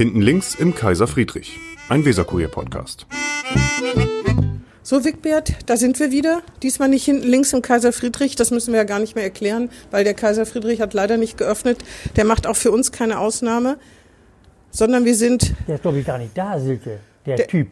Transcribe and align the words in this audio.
Hinten 0.00 0.22
links 0.22 0.54
im 0.54 0.74
Kaiser 0.74 1.06
Friedrich, 1.06 1.58
ein 1.90 2.06
Weserkurier-Podcast. 2.06 3.06
So, 4.82 5.04
Wigbert, 5.04 5.52
da 5.66 5.76
sind 5.76 6.00
wir 6.00 6.10
wieder. 6.10 6.40
Diesmal 6.62 6.88
nicht 6.88 7.04
hinten 7.04 7.28
links 7.28 7.52
im 7.52 7.60
Kaiser 7.60 7.92
Friedrich, 7.92 8.34
das 8.34 8.50
müssen 8.50 8.72
wir 8.72 8.78
ja 8.78 8.84
gar 8.84 8.98
nicht 8.98 9.14
mehr 9.14 9.24
erklären, 9.24 9.68
weil 9.90 10.04
der 10.04 10.14
Kaiser 10.14 10.46
Friedrich 10.46 10.80
hat 10.80 10.94
leider 10.94 11.18
nicht 11.18 11.36
geöffnet. 11.36 11.84
Der 12.16 12.24
macht 12.24 12.46
auch 12.46 12.56
für 12.56 12.70
uns 12.70 12.92
keine 12.92 13.18
Ausnahme, 13.18 13.76
sondern 14.70 15.04
wir 15.04 15.14
sind 15.14 15.52
Der 15.68 15.74
ist, 15.74 15.82
glaube 15.82 15.98
ich, 15.98 16.06
gar 16.06 16.16
nicht 16.16 16.32
da, 16.34 16.58
Silke. 16.58 17.00
Der, 17.26 17.36
Der- 17.36 17.46
Typ. 17.48 17.68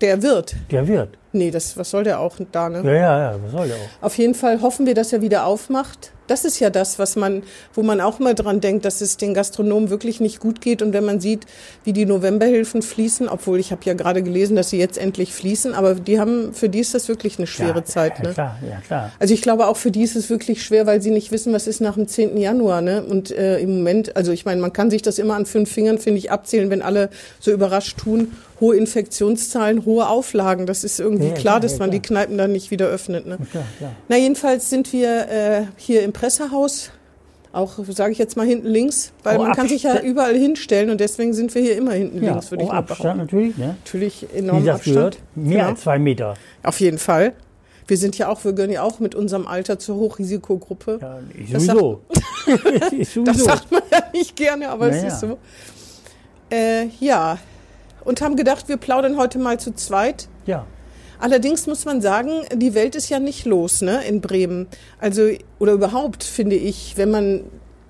der 0.00 0.22
Wirt. 0.22 0.56
Der 0.70 0.88
wird. 0.88 1.18
Nee, 1.38 1.50
das, 1.50 1.76
was 1.76 1.90
soll 1.90 2.04
der 2.04 2.20
auch 2.20 2.36
da, 2.52 2.68
ne? 2.68 2.82
Ja, 2.84 2.92
ja, 2.92 3.32
ja, 3.32 3.36
was 3.42 3.52
soll 3.52 3.68
der 3.68 3.76
auch? 3.76 4.04
Auf 4.06 4.18
jeden 4.18 4.34
Fall 4.34 4.60
hoffen 4.60 4.86
wir, 4.86 4.94
dass 4.94 5.12
er 5.12 5.22
wieder 5.22 5.46
aufmacht. 5.46 6.12
Das 6.26 6.44
ist 6.44 6.60
ja 6.60 6.68
das, 6.68 6.98
was 6.98 7.16
man, 7.16 7.42
wo 7.72 7.82
man 7.82 8.02
auch 8.02 8.18
mal 8.18 8.34
dran 8.34 8.60
denkt, 8.60 8.84
dass 8.84 9.00
es 9.00 9.16
den 9.16 9.32
Gastronomen 9.32 9.88
wirklich 9.88 10.20
nicht 10.20 10.40
gut 10.40 10.60
geht. 10.60 10.82
Und 10.82 10.92
wenn 10.92 11.04
man 11.04 11.20
sieht, 11.20 11.46
wie 11.84 11.94
die 11.94 12.04
Novemberhilfen 12.04 12.82
fließen, 12.82 13.30
obwohl 13.30 13.58
ich 13.58 13.72
habe 13.72 13.80
ja 13.84 13.94
gerade 13.94 14.22
gelesen, 14.22 14.54
dass 14.54 14.68
sie 14.68 14.78
jetzt 14.78 14.98
endlich 14.98 15.32
fließen, 15.32 15.72
aber 15.72 15.94
die 15.94 16.20
haben, 16.20 16.52
für 16.52 16.68
die 16.68 16.80
ist 16.80 16.92
das 16.92 17.08
wirklich 17.08 17.38
eine 17.38 17.46
schwere 17.46 17.78
ja, 17.78 17.84
Zeit. 17.84 18.18
Ja, 18.18 18.24
Ne? 18.28 18.34
klar, 18.34 18.58
ja, 18.68 18.80
klar. 18.86 19.12
Also 19.18 19.32
ich 19.32 19.40
glaube 19.40 19.68
auch 19.68 19.78
für 19.78 19.90
die 19.90 20.02
ist 20.02 20.16
es 20.16 20.28
wirklich 20.28 20.62
schwer, 20.62 20.86
weil 20.86 21.00
sie 21.00 21.10
nicht 21.10 21.32
wissen, 21.32 21.54
was 21.54 21.66
ist 21.66 21.80
nach 21.80 21.94
dem 21.94 22.06
10. 22.06 22.36
Januar. 22.36 22.82
Ne? 22.82 23.02
Und 23.02 23.30
äh, 23.30 23.58
im 23.60 23.78
Moment, 23.78 24.14
also 24.14 24.30
ich 24.30 24.44
meine, 24.44 24.60
man 24.60 24.74
kann 24.74 24.90
sich 24.90 25.00
das 25.00 25.18
immer 25.18 25.34
an 25.34 25.46
fünf 25.46 25.72
Fingern, 25.72 25.98
finde 25.98 26.18
ich, 26.18 26.30
abzählen, 26.30 26.68
wenn 26.68 26.82
alle 26.82 27.08
so 27.40 27.52
überrascht 27.52 27.96
tun. 27.96 28.32
Hohe 28.60 28.76
Infektionszahlen, 28.76 29.84
hohe 29.84 30.08
Auflagen. 30.08 30.66
Das 30.66 30.84
ist 30.84 30.98
irgendwie 31.00 31.27
Ja, 31.28 31.34
klar, 31.34 31.60
dass 31.60 31.72
ja, 31.72 31.78
man 31.78 31.90
die 31.90 32.00
klar. 32.00 32.20
Kneipen 32.22 32.38
dann 32.38 32.52
nicht 32.52 32.70
wieder 32.70 32.86
öffnet. 32.86 33.26
Ne? 33.26 33.38
Klar, 33.50 33.64
klar. 33.78 33.92
Na, 34.08 34.16
jedenfalls 34.16 34.70
sind 34.70 34.92
wir 34.92 35.28
äh, 35.28 35.62
hier 35.76 36.02
im 36.02 36.12
Pressehaus, 36.12 36.90
auch 37.52 37.78
sage 37.88 38.12
ich 38.12 38.18
jetzt 38.18 38.36
mal 38.36 38.46
hinten 38.46 38.68
links, 38.68 39.12
weil 39.22 39.38
Oh, 39.38 39.42
man 39.42 39.52
kann 39.52 39.68
sich 39.68 39.82
ja 39.84 40.00
überall 40.00 40.34
hinstellen 40.36 40.90
und 40.90 41.00
deswegen 41.00 41.32
sind 41.32 41.54
wir 41.54 41.62
hier 41.62 41.76
immer 41.76 41.92
hinten 41.92 42.22
Ja, 42.22 42.32
links, 42.32 42.50
würde 42.50 42.64
ich 42.64 42.68
oh, 42.70 42.72
mal 42.72 42.78
Abstand 42.78 43.18
natürlich, 43.18 43.56
ne? 43.56 43.76
Natürlich 43.84 44.26
Wie 44.32 44.38
enorm 44.38 44.64
das 44.64 44.76
Abstand. 44.76 44.94
gehört. 44.96 45.18
Mehr 45.34 45.58
Genau. 45.58 45.68
als 45.70 45.80
zwei 45.80 45.98
Meter. 45.98 46.34
Auf 46.62 46.78
jeden 46.80 46.98
Fall. 46.98 47.32
Wir 47.86 47.96
sind 47.96 48.18
ja 48.18 48.28
auch, 48.28 48.44
wir 48.44 48.52
gehören 48.52 48.70
ja 48.70 48.82
auch 48.82 49.00
mit 49.00 49.14
unserem 49.14 49.46
Alter 49.46 49.78
zur 49.78 49.96
Hochrisikogruppe. 49.96 50.98
Ja, 51.00 51.18
ich 51.34 51.50
Das 51.50 51.64
sowieso. 51.64 52.02
ich 52.92 53.08
sowieso. 53.08 53.24
Das 53.24 53.38
sagt 53.44 53.72
man 53.72 53.80
ja 53.90 54.02
nicht 54.12 54.36
gerne, 54.36 54.68
aber 54.68 54.88
es 54.90 54.96
Naja. 54.96 55.08
ist 55.08 55.20
so. 55.20 55.38
Äh, 56.50 56.88
ja, 57.00 57.38
und 58.04 58.20
haben 58.20 58.36
gedacht, 58.36 58.68
wir 58.68 58.76
plaudern 58.76 59.16
heute 59.16 59.38
mal 59.38 59.58
zu 59.58 59.74
zweit. 59.74 60.28
ja. 60.46 60.66
Allerdings 61.20 61.66
muss 61.66 61.84
man 61.84 62.00
sagen, 62.00 62.30
die 62.54 62.74
Welt 62.74 62.94
ist 62.94 63.08
ja 63.08 63.18
nicht 63.18 63.44
los, 63.44 63.80
ne, 63.80 64.02
in 64.06 64.20
Bremen. 64.20 64.66
Also, 65.00 65.28
oder 65.58 65.72
überhaupt, 65.72 66.22
finde 66.24 66.56
ich, 66.56 66.94
wenn 66.96 67.10
man 67.10 67.44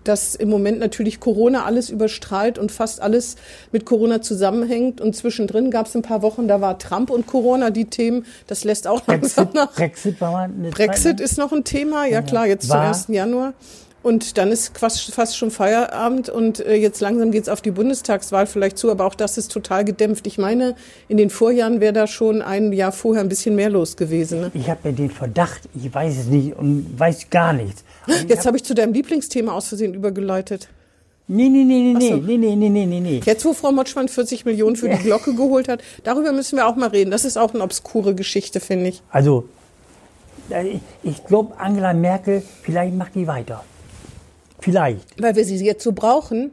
das 0.04 0.34
im 0.34 0.48
Moment 0.48 0.78
natürlich 0.78 1.20
Corona 1.20 1.64
alles 1.64 1.90
überstrahlt 1.90 2.58
und 2.58 2.72
fast 2.72 3.02
alles 3.02 3.36
mit 3.72 3.84
Corona 3.84 4.22
zusammenhängt. 4.22 5.00
Und 5.02 5.14
zwischendrin 5.14 5.70
gab 5.70 5.86
es 5.86 5.94
ein 5.94 6.02
paar 6.02 6.22
Wochen, 6.22 6.48
da 6.48 6.62
war 6.62 6.78
Trump 6.78 7.10
und 7.10 7.26
Corona 7.26 7.68
die 7.70 7.84
Themen. 7.84 8.24
Das 8.46 8.64
lässt 8.64 8.86
auch 8.86 9.06
langsam 9.06 9.46
Brexit, 9.48 9.54
nach. 9.54 9.72
Brexit 9.74 10.20
war 10.22 10.32
mal 10.32 10.44
eine 10.44 10.70
Brexit 10.70 11.18
Zeit, 11.18 11.20
ist 11.20 11.36
noch 11.36 11.52
ein 11.52 11.64
Thema, 11.64 12.06
ja 12.06 12.22
klar, 12.22 12.46
jetzt 12.46 12.68
War- 12.70 12.90
zum 12.92 13.12
1. 13.14 13.16
Januar. 13.16 13.52
Und 14.02 14.38
dann 14.38 14.52
ist 14.52 14.78
fast, 14.78 15.36
schon 15.36 15.50
Feierabend 15.50 16.28
und 16.28 16.60
äh, 16.60 16.76
jetzt 16.76 17.00
langsam 17.00 17.32
geht's 17.32 17.48
auf 17.48 17.60
die 17.60 17.72
Bundestagswahl 17.72 18.46
vielleicht 18.46 18.78
zu, 18.78 18.90
aber 18.92 19.04
auch 19.04 19.14
das 19.16 19.36
ist 19.38 19.50
total 19.50 19.84
gedämpft. 19.84 20.26
Ich 20.28 20.38
meine, 20.38 20.76
in 21.08 21.16
den 21.16 21.30
Vorjahren 21.30 21.80
wäre 21.80 21.92
da 21.92 22.06
schon 22.06 22.40
ein 22.40 22.72
Jahr 22.72 22.92
vorher 22.92 23.22
ein 23.22 23.28
bisschen 23.28 23.56
mehr 23.56 23.70
los 23.70 23.96
gewesen. 23.96 24.40
Ne? 24.40 24.50
Ich 24.54 24.70
habe 24.70 24.80
ja 24.84 24.92
den 24.92 25.10
Verdacht, 25.10 25.62
ich 25.74 25.92
weiß 25.92 26.16
es 26.16 26.26
nicht 26.26 26.56
und 26.56 26.98
weiß 26.98 27.28
gar 27.30 27.52
nichts. 27.52 27.82
Jetzt 28.28 28.46
habe 28.46 28.56
ich 28.56 28.64
zu 28.64 28.74
deinem 28.74 28.92
Lieblingsthema 28.92 29.52
aus 29.52 29.66
Versehen 29.68 29.94
übergeleitet. 29.94 30.68
Nee, 31.26 31.48
nee, 31.50 31.64
nee, 31.64 31.92
nee, 31.92 32.08
so. 32.08 32.16
nee, 32.16 32.38
nee, 32.38 32.54
nee, 32.56 32.68
nee, 32.70 32.86
nee, 32.86 33.00
nee. 33.00 33.20
Jetzt, 33.24 33.44
wo 33.44 33.52
Frau 33.52 33.70
Motschmann 33.72 34.08
40 34.08 34.46
Millionen 34.46 34.76
für 34.76 34.88
die 34.88 34.96
Glocke 34.96 35.34
geholt 35.34 35.68
hat, 35.68 35.82
darüber 36.04 36.32
müssen 36.32 36.56
wir 36.56 36.66
auch 36.68 36.76
mal 36.76 36.88
reden. 36.88 37.10
Das 37.10 37.24
ist 37.26 37.36
auch 37.36 37.52
eine 37.52 37.62
obskure 37.64 38.14
Geschichte, 38.14 38.60
finde 38.60 38.88
ich. 38.90 39.02
Also, 39.10 39.44
äh, 40.50 40.66
ich- 40.68 40.80
ich 41.02 41.24
glaube, 41.26 41.58
Angela 41.58 41.92
Merkel, 41.92 42.42
vielleicht 42.62 42.94
macht 42.94 43.14
die 43.16 43.26
weiter. 43.26 43.62
Vielleicht. 44.60 45.20
Weil 45.20 45.36
wir 45.36 45.44
sie 45.44 45.56
jetzt 45.64 45.84
so 45.84 45.92
brauchen. 45.92 46.52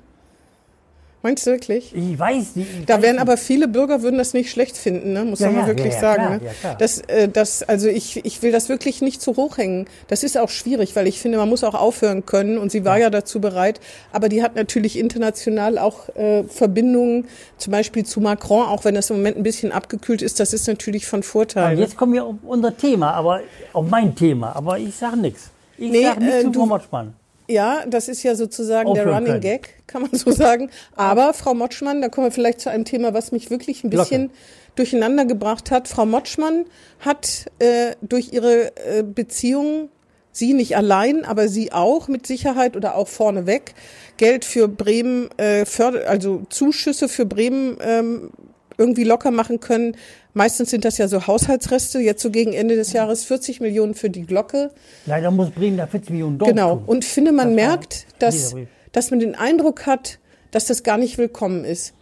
Meinst 1.24 1.48
du 1.48 1.52
wirklich? 1.54 1.92
Ich 1.96 2.20
weiß 2.20 2.56
nicht. 2.56 2.70
ich 2.82 2.86
Da 2.86 3.02
weiß 3.02 3.14
nicht. 3.14 3.20
aber 3.20 3.36
viele 3.36 3.68
Bürger 3.68 4.04
würden 4.04 4.20
das 4.20 4.36
nicht 4.36 4.52
schlecht 4.52 4.78
finden, 4.78 5.14
ne? 5.14 5.26
muss 5.26 5.40
Ja, 5.40 5.50
man 5.50 5.62
ja, 5.62 5.68
wirklich 5.68 5.96
ja, 5.96 6.00
sagen. 6.00 6.22
klar, 6.24 6.38
ne? 6.38 6.46
ja, 6.46 6.52
klar. 6.54 6.76
Das, 6.78 7.00
äh, 7.00 7.28
das, 7.28 7.64
also 7.64 7.88
ich, 7.88 8.24
ich 8.24 8.44
will 8.44 8.52
das 8.52 8.70
wirklich 8.70 9.02
nicht 9.02 9.24
zu 9.24 9.36
hoch 9.36 9.58
hängen. 9.58 9.88
Das 10.08 10.22
ist 10.22 10.38
auch 10.38 10.50
schwierig, 10.50 10.96
weil 10.96 11.08
ich 11.08 11.20
finde, 11.20 11.40
man 11.40 11.50
muss 11.50 11.64
auch 11.64 11.74
aufhören 11.74 12.28
können 12.28 12.60
und 12.60 12.72
sie 12.72 12.86
war 12.86 13.00
ja, 13.00 13.10
dazu 13.10 13.42
bereit. 13.42 13.80
Aber 14.12 14.30
die 14.30 14.44
hat 14.44 14.56
natürlich 14.56 15.00
international 15.00 15.80
auch 15.80 16.10
äh, 16.16 16.44
Verbindungen, 16.44 17.26
zum 17.58 17.72
Beispiel 17.72 18.06
zu 18.06 18.22
Macron, 18.22 18.68
auch 18.68 18.86
wenn 18.86 18.94
das 18.94 19.10
im 19.10 19.16
Moment 19.18 19.38
ein 19.38 19.42
bisschen 19.44 19.72
abgekühlt 19.72 20.22
ist. 20.22 20.40
Das 20.40 20.54
ist 20.54 20.68
natürlich 20.68 21.08
von 21.08 21.24
Vorteil. 21.24 21.64
Aber 21.64 21.74
ne? 21.74 21.82
jetzt 21.82 21.98
kommen 21.98 22.14
wir 22.14 22.24
auf 22.24 22.36
unser 22.46 22.78
Thema, 22.78 23.14
aber 23.16 23.42
auf 23.74 23.90
mein 23.90 24.14
Thema. 24.14 24.56
Aber 24.56 24.78
ich 24.78 24.96
sage 24.96 25.18
nichts. 25.18 25.50
Ich 25.80 25.90
Nee, 25.90 26.04
sage 26.04 26.20
nichts 26.20 26.36
äh, 26.36 26.44
zu 26.44 26.54
Frau 26.54 26.66
Motschmann. 26.68 27.14
Ja, 27.48 27.86
das 27.88 28.08
ist 28.08 28.24
ja 28.24 28.36
sozusagen 28.36 28.94
der 28.94 29.06
Running 29.08 29.26
können. 29.26 29.42
Gag, 29.42 29.84
kann 29.88 30.02
man 30.02 30.12
so 30.14 30.32
sagen. 30.32 30.70
Aber 30.96 31.34
Frau 31.34 31.54
Motschmann, 31.54 32.02
da 32.02 32.10
kommen 32.10 32.28
wir 32.28 32.32
vielleicht 32.32 32.62
zu 32.62 32.70
einem 32.70 32.86
Thema, 32.86 33.14
was 33.14 33.32
mich 33.32 33.50
wirklich 33.50 33.84
ein 33.84 33.90
bisschen 33.90 34.32
durcheinander 34.76 35.26
gebracht 35.26 35.72
hat. 35.72 35.88
Frau 35.88 36.06
Motschmann 36.06 36.66
hat 37.00 37.46
äh, 37.60 37.96
durch 38.02 38.34
ihre 38.34 38.76
äh, 38.78 39.04
Beziehung, 39.04 39.90
sie 40.32 40.54
nicht 40.54 40.76
allein, 40.76 41.24
aber 41.24 41.48
sie 41.48 41.72
auch 41.72 42.08
mit 42.08 42.28
Sicherheit 42.28 42.76
oder 42.76 42.96
auch 42.96 43.08
vorneweg, 43.08 43.74
Geld 44.18 44.44
für 44.44 44.68
Bremen, 44.68 45.30
äh, 45.38 45.66
förder 45.66 46.10
also 46.10 46.44
Zuschüsse 46.50 47.08
für 47.08 47.26
Bremen 47.26 47.78
ähm, 47.82 48.32
irgendwie 48.78 49.04
locker 49.04 49.32
machen 49.32 49.60
können. 49.60 49.96
Meistens 50.34 50.70
sind 50.70 50.86
das 50.86 50.98
ja 50.98 51.08
so 51.08 51.28
Haushaltsreste, 51.28 52.00
jetzt 52.00 52.22
so 52.22 52.30
gegen 52.30 52.54
Ende 52.54 52.76
des 52.76 52.94
Jahres 52.94 53.24
40 53.24 53.62
Millionen 53.62 53.94
für 53.94 54.10
die 54.10 54.26
Glocke. 54.26 54.72
Leider 55.06 55.32
muss 55.32 55.50
Bremen 55.52 55.78
da 55.78 55.88
40 55.88 56.10
Millionen 56.12 56.38
Dollar 56.38 56.54
Genau. 56.54 56.84
Und 56.86 57.06
finde, 57.06 57.32
man 57.32 57.50
Das 57.50 57.56
merkt, 57.56 58.08
dass, 58.20 58.56
dass 58.92 59.12
man 59.12 59.20
den 59.20 59.36
Eindruck 59.36 59.86
hat, 59.86 60.20
dass 60.52 60.66
das 60.66 60.84
gar 60.84 60.98
nicht 60.98 61.18
willkommen 61.18 61.66
ist. 61.66 61.94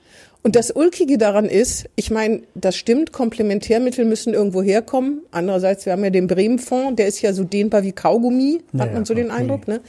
Und 0.44 0.58
das 0.58 0.72
Ulkige 0.72 1.18
daran 1.18 1.46
ist, 1.46 1.90
ich 1.96 2.12
meine, 2.12 2.42
das 2.54 2.76
stimmt, 2.76 3.14
Komplementärmittel 3.14 4.04
müssen 4.04 4.34
irgendwo 4.34 4.62
herkommen. 4.62 5.22
Andererseits, 5.32 5.86
wir 5.86 5.94
haben 5.94 6.04
ja 6.04 6.10
den 6.10 6.28
Bremen-Fonds, 6.28 6.98
der 6.98 7.08
ist 7.08 7.22
ja 7.22 7.32
so 7.32 7.46
dehnbar 7.46 7.84
wie 7.84 7.94
Kaugummi, 7.94 8.60
hat 8.60 8.74
Naja, 8.74 8.92
man 8.92 9.06
so 9.06 9.14
den 9.14 9.28
okay. 9.28 9.38
Eindruck. 9.40 9.70
Ne? 9.70 9.80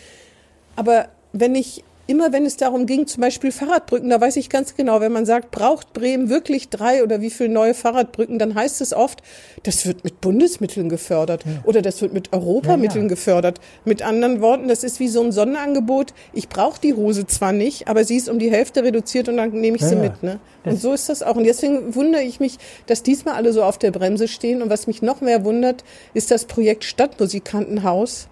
Aber 0.77 1.09
wenn 1.33 1.57
ich, 1.57 1.83
immer 2.07 2.33
wenn 2.33 2.45
es 2.47 2.57
darum 2.57 2.87
ging, 2.87 3.07
zum 3.07 3.21
Beispiel 3.21 3.53
Fahrradbrücken, 3.53 4.11
da 4.11 4.21
weiß 4.21 4.37
ich 4.37 4.49
ganz 4.51 4.75
genau, 4.77 5.01
wenn 5.01 5.13
man 5.13 5.27
sagt, 5.27 5.51
braucht 5.51 5.93
Bremen 5.93 6.29
wirklich 6.29 6.69
drei 6.69 7.03
oder 7.03 7.21
wie 7.21 7.31
viele 7.31 7.49
neue 7.49 7.75
Fahrradbrücken, 7.75 8.39
dann 8.39 8.55
heißt 8.55 8.81
es 8.81 8.93
oft, 8.93 9.23
das 9.63 9.87
wird 9.87 10.05
mit 10.05 10.21
Bundesmitteln 10.21 10.89
gefördert 10.89 11.45
oder 11.65 11.83
das 11.83 12.03
wird 12.03 12.13
mit 12.13 12.33
Europamitteln 12.33 13.05
Ja, 13.05 13.09
ja. 13.09 13.09
gefördert. 13.09 13.61
Mit 13.85 14.03
anderen 14.03 14.41
Worten, 14.41 14.69
das 14.69 14.85
ist 14.85 15.01
wie 15.01 15.09
so 15.09 15.23
ein 15.23 15.33
Sonderangebot. 15.33 16.13
Ich 16.33 16.49
brauche 16.49 16.81
die 16.81 16.95
Hose 16.95 17.27
zwar 17.27 17.53
nicht, 17.53 17.89
aber 17.89 18.05
sie 18.05 18.17
ist 18.17 18.29
um 18.29 18.39
die 18.39 18.51
Hälfte 18.51 18.83
reduziert 18.85 19.29
und 19.29 19.37
dann 19.37 19.51
nehme 19.51 19.77
ich 19.77 19.83
Ja, 19.83 19.89
sie 19.89 19.95
ja. 19.97 20.03
mit. 20.03 20.23
Ne? 20.23 20.41
Und 20.65 20.81
so 20.81 20.93
ist 20.93 21.09
das 21.09 21.23
auch. 21.23 21.37
Und 21.37 21.45
deswegen 21.45 21.95
wundere 21.95 22.23
ich 22.23 22.41
mich, 22.41 22.59
dass 22.87 23.03
diesmal 23.03 23.35
alle 23.35 23.53
so 23.53 23.63
auf 23.63 23.79
der 23.79 23.91
Bremse 23.91 24.29
stehen. 24.29 24.63
Und 24.63 24.71
was 24.71 24.87
mich 24.87 25.03
noch 25.03 25.21
mehr 25.21 25.45
wundert, 25.45 25.85
ist 26.15 26.31
das 26.31 26.47
Projekt 26.47 26.85
Stadtmusikantenhaus. 26.85 28.29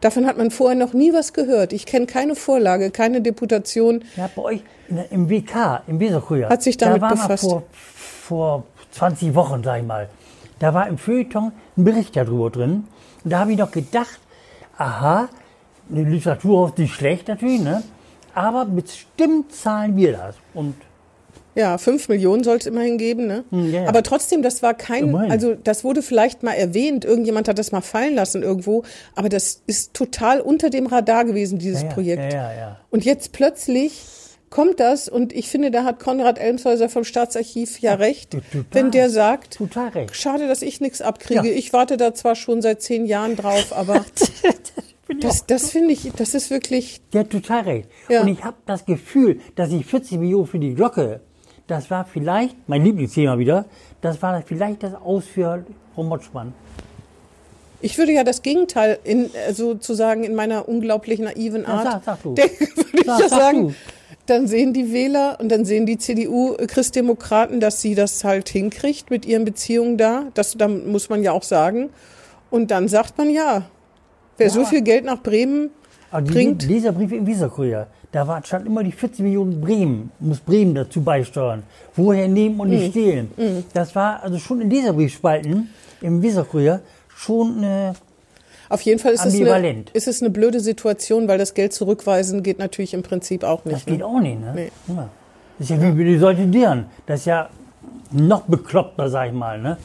Davon 0.00 0.26
hat 0.26 0.36
man 0.36 0.50
vorher 0.50 0.76
noch 0.76 0.92
nie 0.92 1.12
was 1.12 1.32
gehört. 1.32 1.72
Ich 1.72 1.86
kenne 1.86 2.06
keine 2.06 2.34
Vorlage, 2.34 2.90
keine 2.90 3.20
Deputation. 3.22 4.04
Ja, 4.16 4.28
bei 4.34 4.42
euch 4.42 4.62
der- 4.88 5.10
im 5.10 5.28
WK, 5.30 5.82
im 5.86 5.98
Weserkurier. 6.00 6.48
Hat 6.48 6.62
sich 6.62 6.76
damit 6.76 6.98
da 6.98 7.02
war 7.02 7.10
befasst. 7.12 7.44
Vor, 7.44 7.62
vor 8.22 8.64
20 8.92 9.34
Wochen, 9.34 9.62
sag 9.64 9.80
ich 9.80 9.86
mal. 9.86 10.08
Da 10.58 10.72
war 10.74 10.88
im 10.88 10.98
Feuilleton 10.98 11.52
ein 11.76 11.84
Bericht 11.84 12.16
darüber 12.16 12.50
drin. 12.50 12.84
Und 13.24 13.30
da 13.32 13.40
habe 13.40 13.52
ich 13.52 13.58
noch 13.58 13.70
gedacht, 13.70 14.18
aha, 14.78 15.28
eine 15.90 16.02
Literatur 16.04 16.68
ist 16.68 16.78
nicht 16.78 16.94
schlecht 16.94 17.28
natürlich, 17.28 17.60
ne? 17.62 17.82
Aber 18.34 18.64
bestimmt 18.66 19.52
zahlen 19.54 19.96
wir 19.96 20.12
das. 20.12 20.36
Und 20.54 20.74
Ja, 21.56 21.78
fünf 21.78 22.08
Millionen 22.08 22.44
soll 22.44 22.58
es 22.58 22.66
immerhin 22.66 22.98
geben, 22.98 23.26
ne? 23.26 23.44
Hm, 23.50 23.72
ja, 23.72 23.82
ja. 23.82 23.88
Aber 23.88 24.02
trotzdem, 24.02 24.42
das 24.42 24.62
war 24.62 24.74
kein, 24.74 25.14
also 25.14 25.54
das 25.54 25.84
wurde 25.84 26.02
vielleicht 26.02 26.42
mal 26.42 26.52
erwähnt, 26.52 27.04
irgendjemand 27.04 27.48
hat 27.48 27.58
das 27.58 27.72
mal 27.72 27.80
fallen 27.80 28.14
lassen 28.14 28.42
irgendwo, 28.42 28.82
aber 29.14 29.30
das 29.30 29.62
ist 29.66 29.94
total 29.94 30.40
unter 30.40 30.68
dem 30.68 30.86
Radar 30.86 31.24
gewesen, 31.24 31.58
dieses 31.58 31.82
ja, 31.82 31.88
ja, 31.88 31.94
Projekt. 31.94 32.32
Ja, 32.34 32.52
ja, 32.52 32.58
ja. 32.58 32.80
Und 32.90 33.06
jetzt 33.06 33.32
plötzlich 33.32 34.02
kommt 34.50 34.80
das 34.80 35.08
und 35.08 35.32
ich 35.32 35.48
finde, 35.48 35.70
da 35.70 35.84
hat 35.84 35.98
Konrad 35.98 36.38
Elmshäuser 36.38 36.88
vom 36.88 37.04
Staatsarchiv 37.04 37.78
ja 37.80 37.94
recht, 37.94 38.32
total. 38.32 38.64
wenn 38.72 38.90
der 38.90 39.10
sagt, 39.10 39.54
Total 39.54 39.88
recht. 39.88 40.14
schade, 40.14 40.48
dass 40.48 40.62
ich 40.62 40.80
nichts 40.80 41.00
abkriege. 41.00 41.50
Ich 41.50 41.72
warte 41.72 41.96
da 41.96 42.14
zwar 42.14 42.36
schon 42.36 42.62
seit 42.62 42.82
zehn 42.82 43.06
Jahren 43.06 43.36
drauf, 43.36 43.76
aber 43.76 44.04
das, 45.20 45.46
das 45.46 45.70
finde 45.70 45.92
ich, 45.92 46.12
das 46.16 46.34
ist 46.34 46.50
wirklich, 46.50 47.00
Der 47.12 47.20
hat 47.20 47.30
total 47.30 47.62
recht. 47.62 47.88
Ja. 48.08 48.22
Und 48.22 48.28
ich 48.28 48.44
habe 48.44 48.56
das 48.66 48.84
Gefühl, 48.84 49.40
dass 49.56 49.72
ich 49.72 49.84
40 49.86 50.18
Millionen 50.18 50.46
für 50.46 50.58
die 50.58 50.74
Glocke, 50.74 51.20
das 51.66 51.90
war 51.90 52.04
vielleicht, 52.04 52.56
mein 52.68 52.84
Lieblingsthema 52.84 53.38
wieder, 53.38 53.64
das 54.00 54.20
war 54.22 54.40
vielleicht 54.42 54.82
das 54.82 54.94
Aus 54.94 55.24
für 55.24 55.64
Frau 55.94 56.02
Motschmann. 56.04 56.52
ich 57.80 57.98
würde 57.98 58.12
ja 58.12 58.24
das 58.24 58.42
Gegenteil 58.42 58.98
in, 59.04 59.30
äh, 59.34 59.52
sozusagen 59.52 60.24
in 60.24 60.34
meiner 60.34 60.68
unglaublich 60.68 61.18
naiven 61.20 61.62
Ja, 61.62 61.68
Art, 61.68 61.84
sag- 61.84 62.04
sag 62.04 62.22
du. 62.22 62.34
denken, 62.34 62.66
würde 62.76 62.90
ich 63.00 63.04
Sag- 63.06 63.20
ja 63.20 63.28
sag 63.28 63.40
sagen. 63.40 63.68
du. 63.68 63.74
dann 64.26 64.46
sehen 64.46 64.72
die 64.72 64.92
Wähler 64.92 65.38
und 65.40 65.50
dann 65.50 65.64
sehen 65.64 65.86
die 65.86 65.98
CDU-Christdemokraten, 65.98 67.60
dass 67.60 67.80
sie 67.80 67.94
das 67.94 68.24
halt 68.24 68.48
hinkriegt 68.48 69.10
mit 69.10 69.24
ihren 69.26 69.44
Beziehungen 69.44 69.96
da. 69.98 70.24
Das 70.34 70.56
da 70.56 70.68
muss 70.68 71.08
man 71.08 71.22
ja 71.22 71.32
auch 71.32 71.42
sagen. 71.44 71.90
Und 72.50 72.70
dann 72.70 72.88
sagt 72.88 73.18
man 73.18 73.30
ja, 73.30 73.62
wer 74.36 74.46
Ja. 74.48 74.52
so 74.52 74.64
viel 74.64 74.82
Geld 74.82 75.04
nach 75.04 75.22
Bremen 75.22 75.70
bringt. 76.10 76.62
Leserbriefe 76.66 77.16
im 77.16 77.26
Weserkurier, 77.26 77.86
da 78.16 78.26
war, 78.26 78.42
stand 78.44 78.66
immer 78.66 78.82
die 78.82 78.92
40 78.92 79.20
Millionen 79.20 79.60
Bremen, 79.60 80.10
muss 80.20 80.40
Bremen 80.40 80.74
dazu 80.74 81.02
beisteuern. 81.02 81.62
Woher 81.94 82.26
nehmen 82.28 82.58
und 82.58 82.68
Mhm. 82.68 82.74
nicht 82.74 82.90
stehlen. 82.90 83.30
Das 83.74 83.94
war 83.94 84.22
also 84.22 84.38
schon 84.38 84.60
in 84.62 84.70
Leserbriefspalten 84.70 85.68
im 86.00 86.22
Weserkurier 86.22 86.80
schon 87.14 87.62
äh, 87.62 87.92
Auf 88.68 88.80
jeden 88.82 88.98
Fall 88.98 89.12
ist 89.12 89.24
es, 89.24 89.34
eine, 89.40 89.84
ist 89.92 90.08
es 90.08 90.20
eine 90.22 90.30
blöde 90.30 90.58
Situation, 90.60 91.28
weil 91.28 91.38
das 91.38 91.54
Geld 91.54 91.72
zurückweisen 91.72 92.42
geht 92.42 92.58
natürlich 92.58 92.94
im 92.94 93.02
Prinzip 93.02 93.44
auch 93.44 93.60
Das 93.62 93.72
nicht. 93.74 93.86
geht 93.86 93.98
Ne? 93.98 94.06
auch 94.06 94.18
nicht, 94.20 94.40
ne? 94.40 94.52
Nee. 94.54 94.70
Ja. 94.88 95.08
Das 95.58 95.70
ist 95.70 95.80
ja 95.82 95.96
wie 95.96 96.04
die 96.04 96.18
Soldieren. 96.18 96.86
Das 97.06 97.20
ist 97.20 97.26
ja 97.26 97.48
noch 98.12 98.42
bekloppter, 98.42 99.08
sag 99.08 99.28
ich 99.28 99.32
mal, 99.34 99.60
ne? 99.60 99.76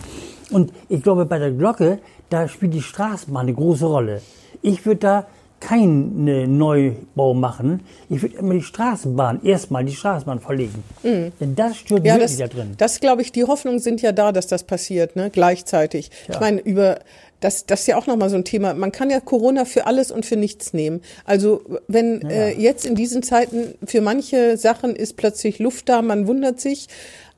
Und 0.52 0.74
ich 0.90 1.02
glaube, 1.04 1.26
bei 1.26 1.38
der 1.40 1.52
Glocke, 1.52 2.00
da 2.30 2.48
spielt 2.48 2.74
die 2.74 2.82
Straßenbahn 2.82 3.44
eine 3.48 3.54
große 3.54 3.86
Rolle. 3.86 4.22
Ich 4.62 4.86
würde 4.86 5.00
da 5.00 5.26
keinen 5.62 6.58
Neubau 6.58 7.34
machen. 7.34 7.82
Ich 8.10 8.22
würde 8.22 8.36
immer 8.38 8.56
die 8.56 8.62
Straßenbahn, 8.62 9.46
erstmal 9.46 9.86
die 9.86 9.94
Straßenbahn 9.94 10.40
verlegen. 10.40 10.84
Denn 11.04 11.56
das 11.56 11.78
stört 11.78 12.02
Mhm. 12.02 12.08
Ja, 12.08 12.16
wirklich 12.16 12.38
das, 12.38 12.50
da 12.50 12.56
drin. 12.56 12.74
das 12.78 13.00
glaube 13.00 13.22
ich, 13.22 13.32
die 13.32 13.46
Hoffnungen 13.46 13.80
sind 13.80 14.02
ja 14.02 14.12
da, 14.12 14.32
dass 14.32 14.48
das 14.48 14.64
passiert, 14.64 15.16
ne? 15.16 15.30
gleichzeitig. 15.32 16.12
Ja. 16.28 16.34
Ich 16.36 16.40
meine, 16.42 16.60
über 16.60 17.00
das, 17.40 17.66
das 17.66 17.82
ist 17.82 17.88
ja 17.88 17.98
auch 17.98 18.08
nochmal 18.08 18.30
so 18.30 18.36
ein 18.36 18.46
Thema. 18.46 18.74
Man 18.74 18.92
kann 18.92 19.10
ja 19.10 19.20
Corona 19.20 19.66
für 19.66 19.88
alles 19.88 20.12
und 20.12 20.26
für 20.26 20.36
nichts 20.36 20.74
nehmen. 20.74 21.02
Also 21.26 21.62
wenn 21.88 22.22
äh, 22.30 22.52
jetzt 22.52 22.86
in 22.86 22.96
diesen 22.96 23.24
Zeiten 23.24 23.76
für 23.84 24.02
manche 24.02 24.58
Sachen 24.58 24.96
ist 24.96 25.18
plötzlich 25.18 25.60
Luft 25.60 25.90
da, 25.90 26.02
man 26.02 26.28
wundert 26.28 26.60
sich, 26.60 26.88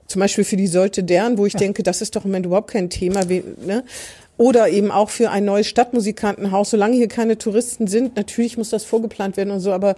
zum 0.08 0.19
Beispiel 0.19 0.44
für 0.44 0.58
die 0.58 0.68
Säute 0.68 1.04
deren, 1.04 1.38
wo 1.38 1.46
ich 1.46 1.54
denke, 1.54 1.81
das 1.81 2.02
ist 2.02 2.16
doch 2.16 2.26
im 2.26 2.31
Moment 2.31 2.46
überhaupt 2.46 2.69
kein 2.72 2.90
Thema. 2.90 3.30
Wie, 3.30 3.44
ne? 3.66 3.84
Oder 4.38 4.69
eben 4.69 4.89
auch 4.91 5.09
für 5.09 5.30
ein 5.30 5.45
neues 5.45 5.68
Stadtmusikantenhaus, 5.68 6.71
solange 6.71 6.95
hier 6.95 7.07
keine 7.07 7.38
Touristen 7.38 7.88
sind. 7.88 8.15
Natürlich 8.15 8.57
muss 8.57 8.69
das 8.69 8.83
vorgeplant 8.83 9.38
werden 9.38 9.51
und 9.51 9.59
so, 9.59 9.71
aber 9.71 9.95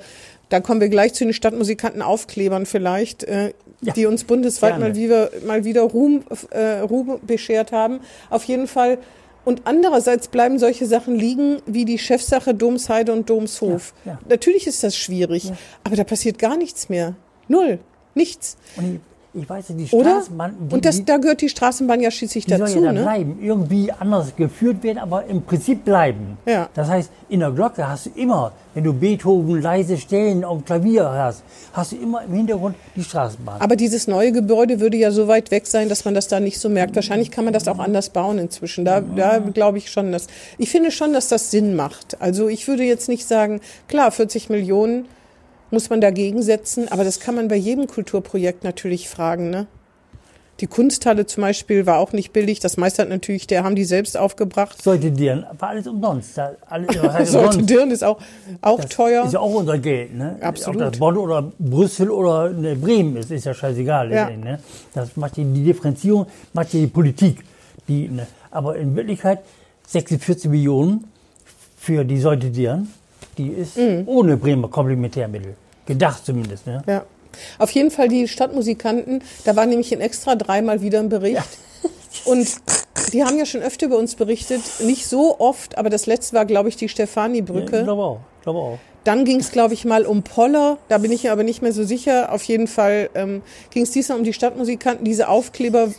da 0.49 0.59
kommen 0.59 0.81
wir 0.81 0.89
gleich 0.89 1.13
zu 1.13 1.23
den 1.23 1.33
Stadtmusikantenaufklebern 1.33 2.65
vielleicht, 2.65 3.23
äh, 3.23 3.53
Ja, 3.81 3.93
die 3.93 4.05
uns 4.05 4.25
bundesweit 4.25 4.73
gerne. 4.73 4.89
mal 4.89 4.95
wieder, 4.95 5.29
mal 5.45 5.63
wieder 5.63 5.81
Ruhm, 5.83 6.23
äh, 6.51 6.79
Ruhm 6.79 7.19
beschert 7.25 7.71
haben. 7.71 8.01
Auf 8.29 8.43
jeden 8.43 8.67
Fall. 8.67 8.97
Und 9.45 9.61
andererseits 9.65 10.27
bleiben 10.27 10.57
solche 10.59 10.85
Sachen 10.85 11.15
liegen 11.15 11.61
wie 11.65 11.85
die 11.85 11.99
Chefsache 11.99 12.53
Domsheide 12.53 13.13
und 13.13 13.29
Domshof. 13.29 13.93
Ja, 14.03 14.13
ja. 14.13 14.19
Natürlich 14.27 14.65
ist 14.67 14.83
das 14.83 14.97
schwierig, 14.97 15.51
aber 15.83 15.95
da 15.95 16.03
passiert 16.03 16.39
gar 16.39 16.57
nichts 16.57 16.89
mehr. 16.89 17.15
Null. 17.47 17.79
Nichts. 18.15 18.57
Und 18.75 19.01
ich, 19.35 19.49
weiß 19.49 19.69
ja, 19.69 19.75
die 19.75 19.87
Oder? 19.91 20.11
Straßenbahn, 20.11 20.55
die, 20.59 20.73
Und 20.75 20.85
das, 20.85 21.03
da 21.03 21.17
gehört 21.17 21.41
die 21.41 21.49
Straßenbahn 21.49 21.99
ja 21.99 22.11
schließlich 22.11 22.45
die 22.45 22.51
soll 22.51 22.59
dazu, 22.59 22.79
ja 22.79 22.85
da 22.85 22.91
ne? 22.93 23.01
bleiben. 23.01 23.39
Irgendwie 23.41 23.91
anders 23.91 24.35
geführt 24.35 24.81
werden, 24.83 24.99
aber 24.99 25.25
im 25.25 25.41
Prinzip 25.41 25.83
bleiben. 25.83 26.37
Ja. 26.45 26.69
Das 26.73 26.89
heißt, 26.89 27.11
in 27.29 27.41
der 27.41 27.51
Glocke 27.51 27.87
hast 27.87 28.05
du 28.05 28.11
immer, 28.15 28.53
wenn 28.73 28.83
du 28.83 28.93
Beethoven 28.93 29.61
leise 29.61 29.97
Stellen 29.97 30.43
auf 30.43 30.59
dem 30.59 30.65
Klavier 30.65 31.09
hast, 31.09 31.43
hast 31.73 31.91
du 31.91 31.97
immer 31.97 32.23
im 32.23 32.33
Hintergrund 32.33 32.75
die 32.95 33.03
Straßenbahn. 33.03 33.61
Aber 33.61 33.75
dieses 33.75 34.07
neue 34.07 34.31
Gebäude 34.31 34.79
würde 34.79 34.97
ja 34.97 35.11
so 35.11 35.27
weit 35.27 35.51
weg 35.51 35.67
sein, 35.67 35.89
dass 35.89 36.05
man 36.05 36.13
das 36.13 36.27
da 36.27 36.39
nicht 36.39 36.59
so 36.59 36.69
merkt. 36.69 36.95
Wahrscheinlich 36.95 37.31
kann 37.31 37.43
man 37.43 37.53
das 37.53 37.67
auch 37.67 37.79
anders 37.79 38.09
bauen 38.09 38.39
inzwischen. 38.39 38.85
Da, 38.85 39.01
da 39.01 39.39
glaube 39.39 39.77
ich 39.77 39.91
schon, 39.91 40.11
dass 40.11 40.27
ich 40.57 40.69
finde 40.69 40.91
schon, 40.91 41.13
dass 41.13 41.27
das 41.27 41.51
Sinn 41.51 41.75
macht. 41.75 42.21
Also 42.21 42.47
ich 42.47 42.67
würde 42.67 42.83
jetzt 42.83 43.09
nicht 43.09 43.27
sagen, 43.27 43.59
klar, 43.87 44.11
40 44.11 44.49
Millionen 44.49 45.05
muss 45.75 45.89
man 45.89 45.99
dagegen 45.99 46.41
setzen, 46.41 46.87
aber 46.89 47.03
das 47.03 47.19
kann 47.19 47.35
man 47.35 47.49
bei 47.49 47.55
jedem 47.57 47.85
Kulturprojekt 47.87 48.63
natürlich 48.63 49.09
fragen. 49.09 49.49
Ne? 49.49 49.67
Die 50.61 50.67
Kunsthalle 50.67 51.25
zum 51.25 51.41
Beispiel 51.41 51.85
war 51.85 51.99
auch 51.99 52.13
nicht 52.13 52.31
billig. 52.31 52.61
Das 52.61 52.77
meiste 52.77 53.01
hat 53.01 53.09
natürlich, 53.09 53.45
der 53.45 53.65
haben 53.65 53.75
die 53.75 53.83
selbst 53.83 54.15
aufgebracht. 54.15 54.81
Sollte 54.81 55.11
dir, 55.11 55.45
war 55.59 55.69
alles 55.69 55.85
umsonst. 55.85 56.39
Alles, 56.69 56.87
Sollte? 57.31 57.63
Dirn 57.63 57.91
ist 57.91 58.05
auch, 58.05 58.19
auch 58.61 58.79
Das 58.79 58.89
teuer. 58.89 59.25
Ist 59.25 59.33
ja 59.33 59.41
auch 59.41 59.53
unser 59.53 59.77
Geld, 59.77 60.15
ne? 60.15 60.37
Absolut. 60.39 60.81
Ob 60.81 60.91
das 60.91 60.97
Bonn 60.99 61.17
oder 61.17 61.51
Brüssel 61.59 62.09
oder 62.09 62.51
ne, 62.51 62.73
Bremen 62.77 63.17
ist, 63.17 63.31
ist 63.31 63.43
ja 63.45 63.53
scheißegal. 63.53 64.09
Ja. 64.13 64.29
Ne? 64.29 64.59
Das 64.93 65.17
macht 65.17 65.35
die, 65.35 65.43
die 65.43 65.63
Differenzierung, 65.65 66.25
macht 66.53 66.71
die 66.71 66.87
Politik. 66.87 67.43
Die, 67.89 68.07
ne? 68.07 68.25
Aber 68.49 68.77
in 68.77 68.95
Wirklichkeit 68.95 69.39
46 69.87 70.49
Millionen 70.49 71.03
für 71.77 72.05
die 72.05 72.17
Säugetieren, 72.17 72.93
die 73.37 73.49
ist 73.49 73.75
Mhm. 73.77 74.03
ohne 74.05 74.37
Bremer 74.37 74.69
Komplementärmittel. 74.69 75.55
Gedacht 75.85 76.25
zumindest, 76.25 76.65
ne? 76.67 76.83
Ja. 76.87 77.05
Auf 77.59 77.71
jeden 77.71 77.91
Fall 77.91 78.07
die 78.07 78.27
Stadtmusikanten, 78.27 79.21
da 79.43 79.55
war 79.55 79.65
nämlich 79.65 79.91
in 79.91 79.99
extra 80.01 80.35
dreimal 80.35 80.81
wieder 80.81 80.99
ein 80.99 81.09
Bericht. 81.09 81.41
Und 82.25 82.47
die 83.11 83.23
haben 83.23 83.37
ja 83.37 83.45
schon 83.45 83.61
öfter 83.61 83.87
über 83.87 83.97
uns 83.97 84.15
berichtet, 84.15 84.61
nicht 84.79 85.05
so 85.05 85.39
oft, 85.39 85.77
aber 85.77 85.89
das 85.89 86.05
letzte 86.05 86.35
war, 86.35 86.45
glaube 86.45 86.69
ich, 86.69 86.77
die 86.77 86.85
Ich 86.85 86.91
Stefani-Brücke. 86.91 87.83
glaube 87.83 88.01
auch. 88.03 88.19
Ich 88.39 88.43
glaube 88.43 88.59
auch. 88.59 88.79
Dann 89.03 89.25
ging 89.25 89.39
es, 89.39 89.51
glaube 89.51 89.73
ich, 89.75 89.85
mal 89.85 90.05
um 90.05 90.23
Poller, 90.23 90.77
da 90.87 90.97
bin 90.97 91.11
ich 91.11 91.29
aber 91.29 91.43
nicht 91.43 91.61
mehr 91.61 91.73
so 91.73 91.83
sicher. 91.83 92.31
Auf 92.31 92.43
jeden 92.43 92.67
Fall 92.67 93.09
ähm, 93.13 93.43
ging 93.69 93.83
es 93.83 93.91
diesmal 93.91 94.17
um 94.17 94.23
die 94.23 94.33
Stadtmusikanten, 94.33 95.05
diese 95.05 95.27
Aufkleber, 95.27 95.89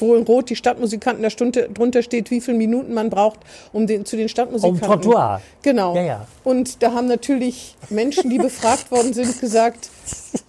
wo 0.00 0.14
in 0.14 0.24
Rot 0.24 0.50
die 0.50 0.56
Stadtmusikanten, 0.56 1.22
da 1.22 1.30
Stunde, 1.30 1.68
drunter 1.72 2.02
steht, 2.02 2.30
wie 2.30 2.40
viele 2.40 2.56
Minuten 2.56 2.94
man 2.94 3.10
braucht, 3.10 3.40
um 3.72 3.86
den, 3.86 4.04
zu 4.04 4.16
den 4.16 4.28
Stadtmusikanten. 4.28 4.80
Dem 4.80 4.86
Trottoir. 4.86 5.40
Genau. 5.62 5.94
Ja, 5.94 6.02
ja. 6.02 6.26
Und 6.44 6.82
da 6.82 6.92
haben 6.92 7.06
natürlich 7.06 7.76
Menschen, 7.90 8.30
die 8.30 8.38
befragt 8.38 8.90
worden 8.90 9.12
sind, 9.12 9.40
gesagt, 9.40 9.90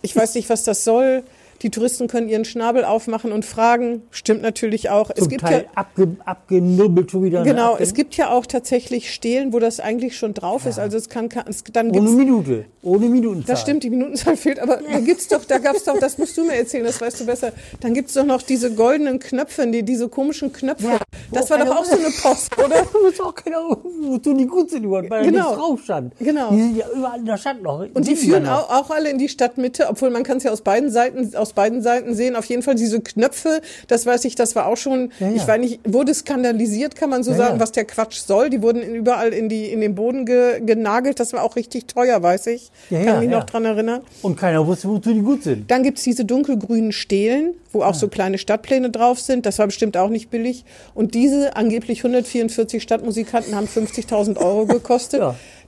ich 0.02 0.16
weiß 0.16 0.36
nicht, 0.36 0.50
was 0.50 0.64
das 0.64 0.84
soll. 0.84 1.24
Die 1.62 1.70
Touristen 1.70 2.08
können 2.08 2.30
ihren 2.30 2.46
Schnabel 2.46 2.86
aufmachen 2.86 3.32
und 3.32 3.44
fragen. 3.46 4.04
Stimmt 4.12 4.42
natürlich 4.42 4.90
auch. 4.90 5.10
es 5.10 5.20
Zum 5.24 5.28
gibt 5.30 5.42
Teil 5.42 5.64
ja 5.66 5.70
abge, 5.76 6.16
abgenubbelt 6.26 7.12
schon 7.12 7.24
wieder. 7.24 7.40
ne? 7.44 7.46
genau, 7.52 7.76
es 7.78 7.94
gibt 7.94 8.16
ja 8.16 8.32
auch 8.32 8.46
tatsächlich 8.46 9.14
Stelen, 9.14 9.54
wo 9.54 9.60
das 9.60 9.80
eigentlich 9.80 10.18
schon 10.18 10.34
drauf 10.34 10.66
ist. 10.66 10.80
Also 10.80 10.98
es 10.98 11.10
kann, 11.10 11.30
kann 11.30 11.46
es, 11.48 11.64
dann 11.72 11.90
Ohne 11.92 12.10
Minute. 12.12 12.66
Ohne 12.82 13.08
Minutenzahl. 13.08 13.54
das 13.56 13.62
stimmt, 13.62 13.84
die 13.84 13.90
Minutenzahl 13.90 14.38
fehlt, 14.38 14.60
aber 14.60 14.78
da 14.92 15.00
gibt's 15.00 15.28
doch, 15.28 15.44
da 15.46 15.58
gab's 15.58 15.84
doch, 15.84 16.00
das 16.00 16.18
musst 16.18 16.38
du 16.38 16.46
mir 16.46 16.54
erzählen, 16.56 16.86
das 16.86 17.02
weißt 17.02 17.20
du 17.20 17.26
besser. 17.26 17.52
Dann 17.82 17.94
gibt's 17.94 18.14
doch 18.14 18.26
noch 18.26 18.42
diese 18.42 18.72
goldenen 18.74 19.20
Knöpfe, 19.20 19.68
die, 19.68 19.84
diese 19.84 20.08
komischen 20.08 20.54
Knöpfe. 20.54 20.86
Ja, 20.88 21.00
das 21.32 21.50
war 21.50 21.58
doch 21.58 21.76
auch 21.76 21.84
so 21.86 21.98
eine 21.98 22.10
Post, 22.22 22.58
oder? 22.58 22.84
Du 22.92 23.04
bist 23.06 23.22
auch 23.22 23.36
keiner, 23.36 23.58
wozu 24.02 24.34
die 24.34 24.46
gut 24.48 24.70
sind, 24.70 24.90
weil 24.90 25.10
da 25.10 25.22
Genau. 25.22 25.38
nichts 25.50 25.58
drauf 25.58 25.80
stand. 25.84 26.14
Genau. 26.20 26.52
Die 26.52 26.62
sind 26.62 26.78
ja 26.78 26.86
überall 26.96 27.20
in 27.20 27.26
der 27.26 27.38
Stadt 27.38 27.62
noch. 27.62 27.86
Und 27.94 28.08
die 28.08 28.16
führen 28.16 28.48
auch, 28.48 28.70
auch 28.70 28.90
alle 28.92 29.10
in 29.10 29.18
die 29.18 29.28
Stadtmitte, 29.30 29.88
obwohl 29.90 30.10
man 30.10 30.24
kann 30.24 30.38
es 30.38 30.44
ja 30.44 30.52
aus 30.52 30.62
beiden 30.62 30.90
Seiten, 30.90 31.36
aus 31.36 31.49
beiden 31.54 31.82
Seiten 31.82 32.16
sehen. 32.16 32.36
Auf 32.36 32.46
jeden 32.46 32.62
Fall 32.62 32.76
diese 32.76 33.02
Knöpfe, 33.02 33.62
das 33.88 34.06
weiß 34.06 34.26
ich, 34.26 34.36
das 34.36 34.56
war 34.56 34.66
auch 34.68 34.78
schon, 34.78 35.12
Ja, 35.20 35.30
ja. 35.30 35.36
ich 35.36 35.48
weiß 35.48 35.60
nicht, 35.60 35.80
wurde 35.86 36.14
skandalisiert, 36.14 36.96
kann 36.96 37.10
man 37.10 37.24
so 37.24 37.32
Ja, 37.32 37.38
sagen, 37.38 37.60
was 37.60 37.72
der 37.72 37.86
Quatsch 37.86 38.18
soll. 38.20 38.50
Die 38.50 38.62
wurden 38.62 38.82
überall 38.82 39.34
in 39.34 39.50
die, 39.50 39.66
in 39.72 39.82
den 39.82 39.96
Boden 39.96 40.26
ge, 40.26 40.62
genagelt. 40.66 41.20
Das 41.20 41.34
war 41.34 41.44
auch 41.44 41.56
richtig 41.56 41.88
teuer, 41.88 42.22
weiß 42.22 42.48
ich. 42.48 42.72
Ja, 42.90 43.04
kann 43.04 43.20
mich 43.20 43.30
noch 43.30 43.44
dran 43.44 43.66
erinnern. 43.66 44.02
Und 44.22 44.38
keiner 44.38 44.66
wusste, 44.66 44.88
wozu 44.90 45.14
die 45.14 45.22
gut 45.22 45.44
sind. 45.44 45.70
Dann 45.70 45.84
gibt's 45.84 46.04
diese 46.04 46.26
dunkelgrünen 46.26 46.92
Stelen, 46.92 47.54
wo 47.72 47.84
auch 47.84 47.94
so 47.94 48.08
kleine 48.08 48.38
Stadtpläne 48.38 48.90
drauf 48.90 49.20
sind. 49.20 49.46
Das 49.46 49.60
war 49.60 49.68
bestimmt 49.68 49.98
auch 49.98 50.10
nicht 50.10 50.30
billig. 50.30 50.66
Und 50.94 51.14
diese 51.14 51.56
angeblich 51.56 52.00
144 52.00 52.82
Stadtmusikanten 52.82 53.56
haben 53.56 53.68
50.000 53.68 54.38
Euro 54.38 54.66
gekostet. 54.66 55.22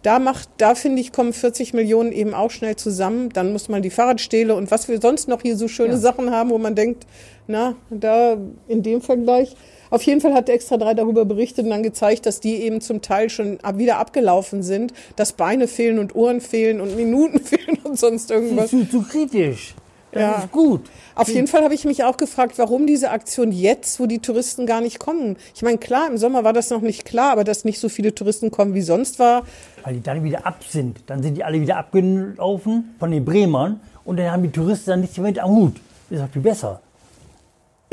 Da 0.04 0.18
macht, 0.20 0.50
da 0.58 0.74
finde 0.74 1.02
ich, 1.02 1.12
kommen 1.12 1.32
40 1.32 1.74
Millionen 1.74 2.12
eben 2.12 2.34
auch 2.34 2.50
schnell 2.50 2.76
zusammen. 2.76 3.30
Dann 3.30 3.52
muss 3.54 3.70
man 3.70 3.82
die 3.82 3.92
Fahrradstähle 3.92 4.56
und 4.56 4.72
was 4.72 4.88
wir 4.88 5.00
sonst 5.00 5.28
noch 5.28 5.42
hier 5.42 5.56
so 5.56 5.68
schöne 5.68 5.94
Ja. 5.94 5.98
Sachen 5.98 6.32
haben, 6.32 6.50
wo 6.50 6.58
man 6.58 6.76
denkt, 6.76 7.06
na, 7.48 7.76
da 7.90 8.38
in 8.68 8.82
dem 8.84 9.02
Vergleich. 9.02 9.56
Auf 9.92 10.04
jeden 10.04 10.22
Fall 10.22 10.34
hat 10.34 10.48
der 10.48 10.56
Extra 10.56 10.78
3 10.78 10.94
darüber 10.94 11.26
berichtet 11.26 11.66
und 11.66 11.72
dann 11.72 11.84
gezeigt, 11.84 12.26
dass 12.26 12.40
die 12.40 12.56
eben 12.56 12.80
zum 12.80 13.02
Teil 13.02 13.30
schon 13.30 13.60
ab, 13.62 13.78
wieder 13.78 13.98
abgelaufen 13.98 14.64
sind, 14.64 14.94
dass 15.18 15.34
Beine 15.34 15.68
fehlen 15.68 16.00
und 16.00 16.16
Ohren 16.16 16.40
fehlen 16.40 16.80
und 16.80 16.96
Minuten 16.96 17.40
fehlen 17.44 17.78
und 17.84 18.00
sonst 18.00 18.32
irgendwas. 18.32 18.70
Zu, 18.70 18.90
zu 18.90 19.02
kritisch. 19.02 19.76
Das 20.12 20.22
Ja. 20.22 20.32
ist 20.44 20.52
gut. 20.52 20.90
Auf 21.16 21.30
jeden 21.30 21.48
Fall 21.48 21.64
habe 21.64 21.74
ich 21.74 21.86
mich 21.86 22.04
auch 22.04 22.18
gefragt, 22.18 22.58
warum 22.58 22.86
diese 22.86 23.12
Aktion 23.12 23.52
jetzt, 23.52 24.00
wo 24.00 24.06
die 24.06 24.20
Touristen 24.20 24.66
gar 24.66 24.82
nicht 24.82 25.00
kommen. 25.00 25.38
Ich 25.56 25.62
meine, 25.62 25.78
klar, 25.78 26.08
im 26.08 26.18
Sommer 26.18 26.44
war 26.44 26.54
das 26.54 26.70
noch 26.70 26.82
nicht 26.82 27.06
klar, 27.06 27.32
aber 27.32 27.44
dass 27.44 27.64
nicht 27.64 27.80
so 27.80 27.88
viele 27.90 28.14
Touristen 28.14 28.52
kommen 28.52 28.74
wie 28.74 28.82
sonst 28.82 29.20
war. 29.20 29.44
Weil 29.84 29.96
die 29.96 30.02
dann 30.04 30.24
wieder 30.24 30.46
ab 30.46 30.64
sind. 30.68 31.00
Dann 31.08 31.24
sind 31.24 31.36
die 31.36 31.44
alle 31.44 31.62
wieder 31.62 31.78
abgelaufen 31.78 32.96
von 33.00 33.12
den 33.12 33.24
Bremern 33.24 33.80
und 34.04 34.18
dann 34.18 34.32
haben 34.32 34.44
die 34.44 34.52
Touristen 34.52 34.90
dann 34.92 35.02
nichts 35.02 35.18
mehr 35.18 35.28
mit 35.28 35.40
am 35.40 35.50
Hut. 35.52 35.76
Ist 36.10 36.22
doch 36.22 36.30
viel 36.30 36.42
besser. 36.42 36.82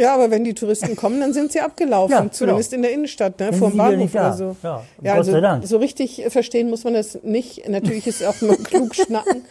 Ja, 0.00 0.14
aber 0.14 0.30
wenn 0.30 0.44
die 0.44 0.54
Touristen 0.54 0.94
kommen, 0.94 1.20
dann 1.20 1.32
sind 1.32 1.50
sie 1.52 1.60
abgelaufen. 1.60 2.12
Ja, 2.14 2.20
genau. 2.20 2.32
Zumindest 2.32 2.72
in 2.72 2.82
der 2.82 2.92
Innenstadt, 2.92 3.38
ne, 3.40 3.52
vor 3.52 3.70
dem 3.70 3.78
Bahnhof 3.78 4.14
oder 4.14 4.32
so. 4.32 4.56
Ja, 4.62 4.84
ja 5.02 5.14
also 5.14 5.36
so 5.64 5.76
richtig 5.78 6.24
verstehen 6.28 6.70
muss 6.70 6.84
man 6.84 6.94
das 6.94 7.18
nicht. 7.22 7.68
Natürlich 7.68 8.06
ist 8.06 8.20
es 8.20 8.26
auch 8.26 8.40
nur 8.40 8.56
klug 8.56 8.94
schnacken. 8.94 9.44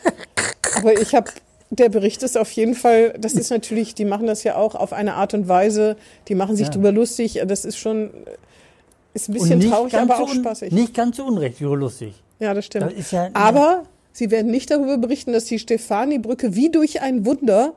Aber 0.78 1.00
ich 1.00 1.14
habe, 1.16 1.30
der 1.70 1.90
Bericht 1.90 2.24
ist 2.24 2.38
auf 2.38 2.52
jeden 2.52 2.76
Fall, 2.76 3.14
das 3.20 3.34
ist 3.34 3.50
natürlich, 3.50 3.94
die 3.96 4.06
machen 4.06 4.28
das 4.28 4.44
ja 4.44 4.56
auch 4.56 4.76
auf 4.76 4.94
eine 4.94 5.16
Art 5.16 5.34
und 5.34 5.48
Weise, 5.48 5.98
die 6.28 6.36
machen 6.36 6.56
sich 6.56 6.68
Ja. 6.68 6.74
drüber 6.74 6.92
lustig. 6.92 7.42
Das 7.46 7.66
ist 7.66 7.78
schon, 7.78 8.12
ist 9.14 9.30
ein 9.30 9.34
bisschen 9.34 9.60
traurig, 9.62 9.94
aber 9.96 10.18
so 10.18 10.24
auch 10.24 10.34
spaßig. 10.34 10.72
Nicht 10.72 10.94
ganz 10.94 11.18
so 11.18 11.26
unrecht, 11.26 11.60
wie 11.60 11.66
lustig. 11.66 12.14
Ja, 12.40 12.54
das 12.54 12.66
stimmt. 12.66 12.94
Das 12.98 13.12
ja- 13.12 13.30
Aber 13.34 13.84
Sie 14.14 14.32
werden 14.32 14.50
nicht 14.50 14.72
darüber 14.72 14.98
berichten, 14.98 15.32
dass 15.32 15.46
die 15.46 15.60
Stefani-Brücke 15.60 16.56
wie 16.56 16.72
durch 16.72 17.02
ein 17.02 17.26
Wunder 17.28 17.74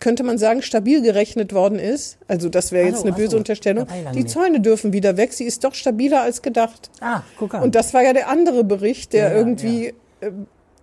könnte 0.00 0.24
man 0.24 0.36
sagen, 0.38 0.62
stabil 0.62 1.00
gerechnet 1.02 1.52
worden 1.52 1.78
ist. 1.78 2.16
Also 2.28 2.48
das 2.48 2.72
wäre 2.72 2.86
jetzt 2.88 3.00
so, 3.00 3.04
eine 3.06 3.12
böse 3.12 3.32
so. 3.32 3.36
Unterstellung. 3.36 3.86
Die. 4.14 4.24
Zäune 4.26 4.60
dürfen 4.60 4.92
wieder 4.92 5.16
weg. 5.16 5.32
Sie 5.32 5.44
ist 5.44 5.62
doch 5.64 5.74
stabiler 5.74 6.22
als 6.22 6.42
gedacht. 6.42 6.90
Ah, 7.00 7.20
guck 7.38 7.54
an. 7.54 7.62
Und 7.62 7.74
das 7.74 7.92
war 7.94 8.02
ja 8.02 8.12
der 8.12 8.28
andere 8.28 8.64
Bericht, 8.64 9.12
der 9.12 9.30
Ja, 9.30 9.36
irgendwie 9.36 9.88
äh, 10.20 10.30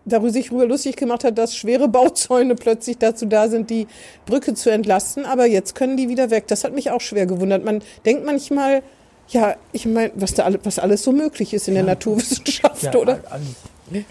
darüber 0.09 0.31
sich 0.31 0.51
rüber 0.51 0.65
lustig 0.65 0.95
gemacht 0.95 1.23
hat, 1.23 1.37
dass 1.37 1.55
schwere 1.55 1.87
Bauzäune 1.87 2.55
plötzlich 2.55 2.97
dazu 2.97 3.25
da 3.25 3.47
sind, 3.47 3.69
die 3.69 3.87
Brücke 4.25 4.53
zu 4.53 4.69
entlasten. 4.69 5.25
Aber 5.25 5.45
jetzt 5.45 5.75
können 5.75 5.95
die 5.97 6.09
wieder 6.09 6.29
weg. 6.29 6.47
Das 6.47 6.63
hat 6.63 6.73
mich 6.73 6.91
auch 6.91 7.01
schwer 7.01 7.25
gewundert. 7.25 7.63
Man 7.63 7.81
denkt 8.05 8.25
manchmal, 8.25 8.81
ja, 9.29 9.55
ich 9.71 9.85
meine, 9.85 10.11
was 10.15 10.33
da 10.33 10.43
alle, 10.43 10.59
was 10.63 10.79
alles 10.79 11.03
so 11.03 11.11
möglich 11.11 11.53
ist 11.53 11.67
in 11.67 11.75
der 11.75 11.83
Naturwissenschaft 11.83 12.83
ja, 12.83 12.93
oder 12.95 13.19
alles- 13.29 14.03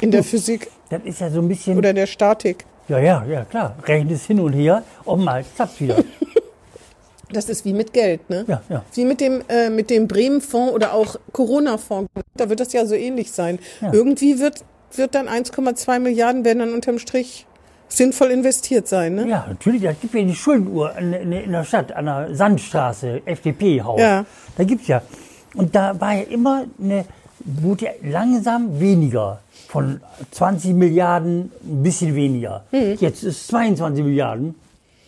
in 0.00 0.10
der 0.10 0.24
Physik 0.24 0.70
Das 0.90 1.00
ist 1.04 1.20
ja 1.20 1.30
so 1.30 1.40
ein 1.40 1.48
bisschen. 1.48 1.76
oder 1.78 1.90
in 1.90 1.96
der 1.96 2.06
Statik. 2.06 2.64
ja, 2.88 2.98
ja, 2.98 3.24
ja, 3.24 3.44
klar. 3.44 3.76
Rechnet 3.86 4.12
es 4.16 4.26
hin 4.26 4.40
und 4.40 4.52
her 4.52 4.82
und 5.04 5.24
mal 5.24 5.44
klappt 5.56 5.80
wieder. 5.80 5.96
Das 7.32 7.48
ist 7.48 7.64
wie 7.64 7.72
mit 7.72 7.92
Geld, 7.92 8.28
ne? 8.30 8.44
Ja, 8.46 8.62
ja. 8.68 8.84
Wie 8.94 9.04
mit 9.04 9.20
dem, 9.20 9.42
äh, 9.48 9.68
mit 9.68 9.90
dem 9.90 10.06
Bremen-Fonds 10.06 10.72
oder 10.72 10.92
auch 10.92 11.16
Corona-Fonds. 11.32 12.08
Da 12.36 12.48
wird 12.48 12.60
das 12.60 12.72
ja 12.72 12.86
so 12.86 12.94
ähnlich 12.94 13.32
sein. 13.32 13.58
Ja. 13.80 13.92
Irgendwie 13.92 14.38
wird, 14.38 14.62
wird 14.98 15.14
dann 15.14 15.28
1,2 15.28 15.98
Milliarden 15.98 16.44
werden 16.44 16.60
dann 16.60 16.72
unterm 16.72 16.98
Strich 16.98 17.46
sinnvoll 17.88 18.30
investiert 18.30 18.88
sein, 18.88 19.14
ne? 19.14 19.28
Ja, 19.28 19.46
natürlich. 19.48 19.82
Da 19.82 19.92
gibt 19.92 20.14
ja 20.14 20.22
die 20.22 20.34
Schuldenuhr 20.34 20.96
in, 20.96 21.12
in, 21.12 21.32
in 21.32 21.52
der 21.52 21.64
Stadt, 21.64 21.92
an 21.92 22.06
der 22.06 22.34
Sandstraße, 22.34 23.22
FDP-Haus. 23.24 24.00
Ja. 24.00 24.24
Da 24.56 24.64
gibt's 24.64 24.88
ja. 24.88 25.02
Und 25.54 25.74
da 25.74 26.00
war 26.00 26.14
ja 26.14 26.22
immer 26.22 26.64
eine, 26.80 27.04
wurde 27.44 27.86
ja 27.86 27.90
langsam 28.02 28.80
weniger. 28.80 29.40
Von 29.68 30.00
20 30.30 30.72
Milliarden 30.74 31.50
ein 31.64 31.82
bisschen 31.82 32.14
weniger. 32.14 32.64
Jetzt 32.70 33.24
ist 33.24 33.48
22 33.48 34.04
Milliarden. 34.04 34.54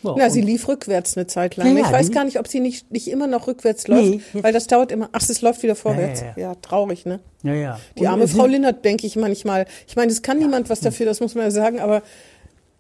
Ja, 0.03 0.15
Na, 0.17 0.31
sie 0.31 0.41
lief 0.41 0.69
rückwärts 0.69 1.17
eine 1.17 1.27
Zeit 1.27 1.57
lang. 1.57 1.77
Ja, 1.77 1.85
ich 1.85 1.91
weiß 1.93 2.07
die- 2.09 2.13
gar 2.13 2.25
nicht, 2.25 2.39
ob 2.39 2.47
sie 2.49 2.61
nicht, 2.61 2.91
nicht 2.93 3.09
immer 3.09 3.27
noch 3.27 3.47
rückwärts 3.49 3.89
läuft, 3.89 4.21
weil 4.35 4.53
das 4.53 4.67
dauert 4.67 4.93
immer. 4.93 5.09
Ach, 5.13 5.21
es 5.29 5.41
läuft 5.43 5.63
wieder 5.63 5.75
vorwärts. 5.75 6.23
ja, 6.37 6.55
traurig, 6.57 7.07
ne? 7.07 7.21
ja, 7.43 7.55
ja. 7.55 7.81
Die 7.99 8.07
arme 8.07 8.25
es 8.25 8.33
Frau 8.33 8.47
Linnert, 8.47 8.85
denke 8.85 9.07
ich 9.07 9.17
manchmal. 9.17 9.67
Ich 9.89 9.97
meine, 9.97 10.13
es 10.13 10.23
kann 10.23 10.39
niemand 10.39 10.71
was 10.71 10.81
dafür, 10.81 11.07
das 11.07 11.21
muss 11.21 11.35
man 11.35 11.45
ja 11.45 11.51
sagen, 11.51 11.81
aber 11.81 12.03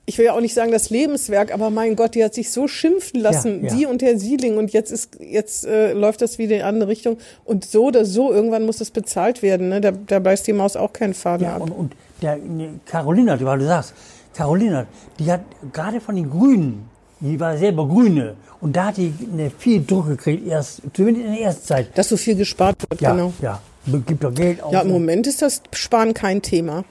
ich 0.09 0.19
will 0.19 0.27
ja 0.27 0.35
auch 0.35 0.41
nicht 0.41 0.55
sagen 0.55 0.71
das 0.71 0.89
Lebenswerk, 0.91 1.53
aber 1.53 1.69
mein 1.71 1.97
Gott, 1.97 2.15
die 2.15 2.23
hat 2.23 2.33
sich 2.33 2.53
so 2.53 2.69
schimpfen 2.69 3.19
lassen, 3.21 3.65
Ja, 3.65 3.71
ja. 3.71 3.75
die 3.77 3.87
und 3.87 4.03
der 4.03 4.21
Sieling 4.21 4.57
und 4.57 4.73
jetzt 4.73 4.93
ist 4.93 5.19
jetzt 5.21 5.67
äh, 5.67 5.95
läuft 5.95 6.23
das 6.23 6.39
wieder 6.39 6.55
in 6.55 6.61
eine 6.63 6.69
andere 6.69 6.91
Richtung 6.91 7.19
und 7.45 7.65
so 7.65 7.87
oder 7.87 8.05
so 8.05 8.33
irgendwann 8.33 8.65
muss 8.67 8.77
das 8.77 8.93
bezahlt 8.93 9.43
werden, 9.43 9.69
ne? 9.69 9.81
Da, 9.81 9.91
da 9.91 10.21
beißt 10.21 10.47
die 10.47 10.53
Maus 10.53 10.77
auch 10.77 10.93
keinen 10.93 11.13
Faden 11.15 11.47
Ja, 11.47 11.57
ab. 11.57 11.63
und, 11.63 11.73
und 11.73 11.97
der 12.23 12.37
ne, 12.37 12.79
Carolina, 12.87 13.37
weil 13.41 13.59
du 13.59 13.67
sagst, 13.67 13.95
Carolina, 14.33 14.87
die 15.19 15.33
hat 15.33 15.41
gerade 15.73 16.01
von 16.01 16.15
den 16.15 16.31
Grünen, 16.31 16.89
die 17.21 17.39
war 17.41 17.57
selber 17.57 17.87
Grüne, 17.89 18.35
und 18.61 18.75
da 18.75 18.87
hat 18.87 18.97
die 18.97 19.13
eine 19.33 19.51
viel 19.51 19.85
Druck 19.85 20.09
gekriegt, 20.09 20.47
erst, 20.47 20.83
zumindest 20.95 21.27
in 21.27 21.33
der 21.33 21.43
ersten 21.43 21.67
Zeit. 21.67 21.99
Dass 21.99 22.09
so 22.09 22.17
viel 22.17 22.37
gespart 22.37 22.77
wird, 22.89 23.01
Ja, 23.01 23.13
genau. 23.13 23.33
ja, 23.41 23.61
gibt 24.07 24.25
doch 24.25 24.35
Geld 24.35 24.63
aus. 24.63 24.73
Ja, 24.73 24.81
im 24.81 24.89
Moment 24.89 25.27
ist 25.27 25.43
das 25.43 25.63
Sparen 25.73 26.15
kein 26.15 26.43
Thema. 26.43 26.85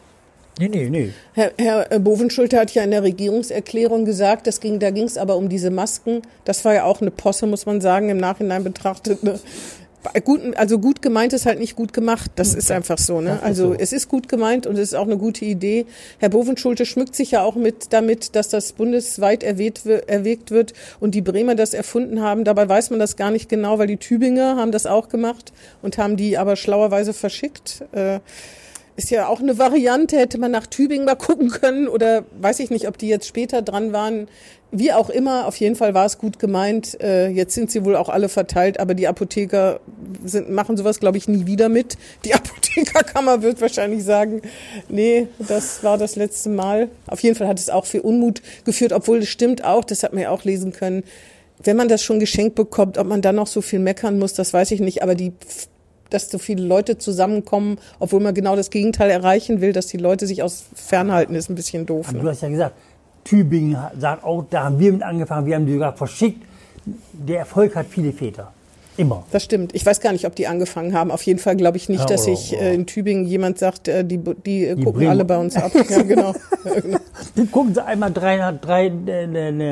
Nee, 0.57 0.69
nee, 0.69 0.89
nee. 0.89 1.11
Herr, 1.33 1.51
Herr 1.57 1.91
äh, 1.91 1.99
Bovenschulte 1.99 2.57
hat 2.57 2.73
ja 2.73 2.83
in 2.83 2.91
der 2.91 3.03
Regierungserklärung 3.03 4.05
gesagt, 4.05 4.47
das 4.47 4.61
ging, 4.61 4.79
da 4.79 4.89
ging 4.89 5.03
es 5.03 5.17
aber 5.17 5.35
um 5.35 5.49
diese 5.49 5.69
Masken. 5.69 6.21
Das 6.45 6.63
war 6.63 6.73
ja 6.73 6.85
auch 6.85 7.01
eine 7.01 7.11
Posse, 7.11 7.45
muss 7.45 7.65
man 7.65 7.81
sagen, 7.81 8.07
im 8.09 8.17
Nachhinein 8.17 8.63
betrachtet. 8.63 9.21
Ne? 9.21 9.37
Gut, 10.23 10.41
also 10.55 10.79
gut 10.79 11.01
gemeint 11.01 11.33
ist 11.33 11.45
halt 11.45 11.59
nicht 11.59 11.75
gut 11.75 11.93
gemacht. 11.93 12.31
Das 12.35 12.53
ist 12.53 12.71
einfach 12.71 12.97
so. 12.97 13.21
Ne? 13.21 13.39
Also 13.41 13.69
so. 13.69 13.75
es 13.77 13.93
ist 13.93 14.07
gut 14.07 14.27
gemeint 14.27 14.67
und 14.67 14.75
es 14.75 14.81
ist 14.81 14.93
auch 14.93 15.05
eine 15.05 15.17
gute 15.17 15.45
Idee. 15.45 15.85
Herr 16.19 16.29
Bovenschulte 16.29 16.85
schmückt 16.85 17.15
sich 17.15 17.31
ja 17.31 17.41
auch 17.41 17.55
mit 17.55 17.93
damit, 17.93 18.35
dass 18.35 18.49
das 18.49 18.73
bundesweit 18.73 19.43
erwägt 19.43 20.51
wird 20.51 20.73
und 20.99 21.15
die 21.15 21.21
Bremer 21.21 21.55
das 21.55 21.73
erfunden 21.73 22.21
haben. 22.21 22.43
Dabei 22.43 22.67
weiß 22.67 22.89
man 22.89 22.99
das 22.99 23.15
gar 23.15 23.31
nicht 23.31 23.49
genau, 23.49 23.79
weil 23.79 23.87
die 23.87 23.97
Tübinger 23.97 24.57
haben 24.57 24.71
das 24.71 24.85
auch 24.85 25.09
gemacht 25.09 25.53
und 25.81 25.97
haben 25.97 26.17
die 26.17 26.37
aber 26.37 26.55
schlauerweise 26.55 27.13
verschickt. 27.13 27.83
Äh, 27.91 28.19
ist 28.97 29.11
ja 29.11 29.27
auch 29.27 29.41
eine 29.41 29.57
Variante, 29.57 30.17
hätte 30.17 30.37
man 30.37 30.51
nach 30.51 30.67
Tübingen 30.67 31.05
mal 31.05 31.15
gucken 31.15 31.49
können 31.49 31.87
oder 31.87 32.23
weiß 32.39 32.59
ich 32.59 32.69
nicht, 32.69 32.87
ob 32.87 32.97
die 32.97 33.09
jetzt 33.09 33.27
später 33.27 33.61
dran 33.61 33.91
waren. 33.91 34.27
Wie 34.71 34.91
auch 34.93 35.09
immer, 35.09 35.47
auf 35.47 35.57
jeden 35.57 35.75
Fall 35.75 35.93
war 35.93 36.05
es 36.05 36.17
gut 36.17 36.39
gemeint. 36.39 36.99
Äh, 37.01 37.27
jetzt 37.27 37.53
sind 37.53 37.71
sie 37.71 37.85
wohl 37.85 37.95
auch 37.95 38.09
alle 38.09 38.29
verteilt, 38.29 38.79
aber 38.79 38.93
die 38.93 39.07
Apotheker 39.07 39.79
sind, 40.23 40.49
machen 40.49 40.77
sowas, 40.77 40.99
glaube 40.99 41.17
ich, 41.17 41.27
nie 41.27 41.45
wieder 41.45 41.69
mit. 41.69 41.97
Die 42.23 42.33
Apothekerkammer 42.33 43.41
wird 43.41 43.61
wahrscheinlich 43.61 44.03
sagen, 44.03 44.41
nee, 44.89 45.27
das 45.39 45.83
war 45.83 45.97
das 45.97 46.15
letzte 46.15 46.49
Mal. 46.49 46.89
Auf 47.07 47.19
jeden 47.21 47.35
Fall 47.35 47.47
hat 47.47 47.59
es 47.59 47.69
auch 47.69 47.85
für 47.85 48.01
Unmut 48.01 48.41
geführt, 48.63 48.93
obwohl 48.93 49.19
es 49.19 49.29
stimmt 49.29 49.63
auch, 49.63 49.83
das 49.83 50.03
hat 50.03 50.13
man 50.13 50.23
ja 50.23 50.29
auch 50.29 50.43
lesen 50.45 50.71
können. 50.71 51.03
Wenn 51.63 51.77
man 51.77 51.87
das 51.87 52.03
schon 52.03 52.19
geschenkt 52.19 52.55
bekommt, 52.55 52.97
ob 52.97 53.07
man 53.07 53.21
dann 53.21 53.35
noch 53.35 53.47
so 53.47 53.61
viel 53.61 53.79
meckern 53.79 54.19
muss, 54.19 54.33
das 54.33 54.53
weiß 54.53 54.71
ich 54.71 54.81
nicht, 54.81 55.03
aber 55.03 55.15
die 55.15 55.33
dass 56.15 56.29
so 56.31 56.37
viele 56.37 56.65
Leute 56.65 56.97
zusammenkommen, 56.97 57.77
obwohl 57.99 58.21
man 58.21 58.33
genau 58.33 58.55
das 58.55 58.69
Gegenteil 58.69 59.09
erreichen 59.09 59.61
will, 59.61 59.73
dass 59.73 59.87
die 59.87 59.97
Leute 59.97 60.25
sich 60.25 60.41
aus 60.41 60.65
fernhalten, 60.73 61.35
ist 61.35 61.49
ein 61.49 61.55
bisschen 61.55 61.85
doof. 61.85 62.11
Ne? 62.11 62.19
du 62.19 62.29
hast 62.29 62.41
ja 62.41 62.49
gesagt, 62.49 62.75
Tübingen 63.23 63.77
sagt 63.99 64.23
auch, 64.23 64.45
da 64.49 64.65
haben 64.65 64.79
wir 64.79 64.93
mit 64.93 65.03
angefangen, 65.03 65.45
wir 65.45 65.55
haben 65.55 65.65
die 65.65 65.73
sogar 65.73 65.93
verschickt. 65.93 66.43
Der 67.13 67.39
Erfolg 67.39 67.75
hat 67.75 67.87
viele 67.89 68.13
Väter. 68.13 68.53
Immer. 68.97 69.25
Das 69.31 69.43
stimmt. 69.43 69.75
Ich 69.75 69.85
weiß 69.85 69.99
gar 69.99 70.11
nicht, 70.13 70.25
ob 70.25 70.35
die 70.35 70.47
angefangen 70.47 70.93
haben. 70.93 71.11
Auf 71.11 71.21
jeden 71.23 71.39
Fall 71.39 71.55
glaube 71.55 71.77
ich 71.77 71.89
nicht, 71.89 72.01
Ja, 72.01 72.05
dass 72.05 72.23
oder- 72.23 72.33
ich 72.33 72.53
oder- 72.53 72.61
äh, 72.61 72.75
in 72.75 72.85
Tübingen 72.85 73.25
jemand 73.25 73.59
sagt, 73.59 73.87
äh, 73.87 74.03
die, 74.05 74.19
die, 74.45 74.65
äh, 74.65 74.75
gucken 74.75 74.93
Bremer. 74.93 75.11
alle 75.11 75.25
bei 75.25 75.37
uns 75.37 75.55
ab. 75.55 75.71
ja, 75.89 76.01
genau. 76.01 76.33
Ja, 76.63 76.79
genau. 76.79 76.97
Dann 77.35 77.51
gucken 77.51 77.73
sie 77.73 77.83
einmal 77.83 78.11
drei, 78.11 78.51
drei 78.61 78.87
äh, 79.07 79.25
äh, 79.25 79.71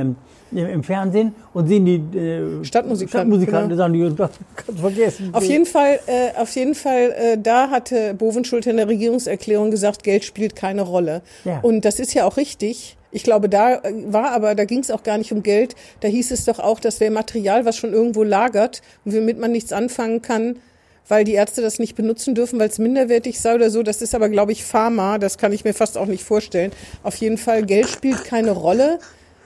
äh, 0.56 0.72
im 0.74 0.84
Fernsehen 0.84 1.34
und 1.54 1.68
sehen 1.68 1.86
die 1.86 1.96
äh, 2.18 2.64
Stadtmusikanten, 2.64 3.08
Stadtmusikanten 3.08 3.70
genau. 3.70 3.78
sagen, 3.82 3.94
die, 3.94 4.16
das 4.16 4.30
kannst 4.56 4.82
vergessen. 4.82 5.30
Auf 5.34 5.44
jeden 5.44 5.66
Fall, 5.66 6.00
äh, 6.06 6.40
auf 6.40 6.54
jeden 6.56 6.76
Fall, 6.76 7.12
äh, 7.18 7.38
da 7.42 7.70
hatte 7.70 8.14
Bovenschulte 8.14 8.70
in 8.70 8.78
der 8.78 8.88
Regierungserklärung 8.88 9.72
gesagt, 9.72 10.04
Geld 10.04 10.24
spielt 10.26 10.56
keine 10.56 10.84
Rolle. 10.84 11.22
Ja. 11.46 11.60
Und 11.62 11.86
das 11.86 12.00
ist 12.00 12.14
ja 12.14 12.26
auch 12.26 12.38
richtig. 12.38 12.98
Ich 13.14 13.24
glaube, 13.24 13.48
da 13.48 13.76
äh, 13.76 13.94
war 14.08 14.32
aber, 14.32 14.56
da 14.56 14.66
ging 14.66 14.80
es 14.80 14.92
auch 14.92 15.04
gar 15.04 15.18
nicht 15.18 15.32
um 15.32 15.44
Geld. 15.44 15.76
Da 16.02 16.08
hieß 16.08 16.32
es 16.32 16.46
doch 16.46 16.60
auch, 16.60 16.80
das 16.80 17.00
wäre 17.00 17.12
Material, 17.12 17.64
was 17.64 17.78
schon 17.78 17.94
irgendwo 17.94 18.24
lagert 18.24 18.82
und 19.06 19.16
womit 19.16 19.40
man 19.40 19.52
nichts 19.52 19.72
anfangen 19.72 20.22
kann, 20.22 20.58
weil 21.08 21.24
die 21.24 21.34
Ärzte 21.34 21.62
das 21.62 21.80
nicht 21.80 21.96
benutzen 21.96 22.34
dürfen, 22.34 22.60
weil 22.60 22.70
es 22.70 22.80
minderwertig 22.80 23.40
sei 23.40 23.56
oder 23.56 23.70
so. 23.70 23.84
Das 23.84 24.02
ist 24.02 24.16
aber, 24.16 24.30
glaube 24.30 24.52
ich, 24.52 24.66
Pharma. 24.66 25.20
Das 25.20 25.38
kann 25.38 25.54
ich 25.54 25.64
mir 25.64 25.74
fast 25.74 25.98
auch 25.98 26.08
nicht 26.08 26.24
vorstellen. 26.24 26.72
Auf 27.04 27.16
jeden 27.18 27.38
Fall, 27.38 27.66
Geld 27.66 27.88
spielt 27.88 28.26
keine 28.26 28.52
Rolle. 28.52 29.00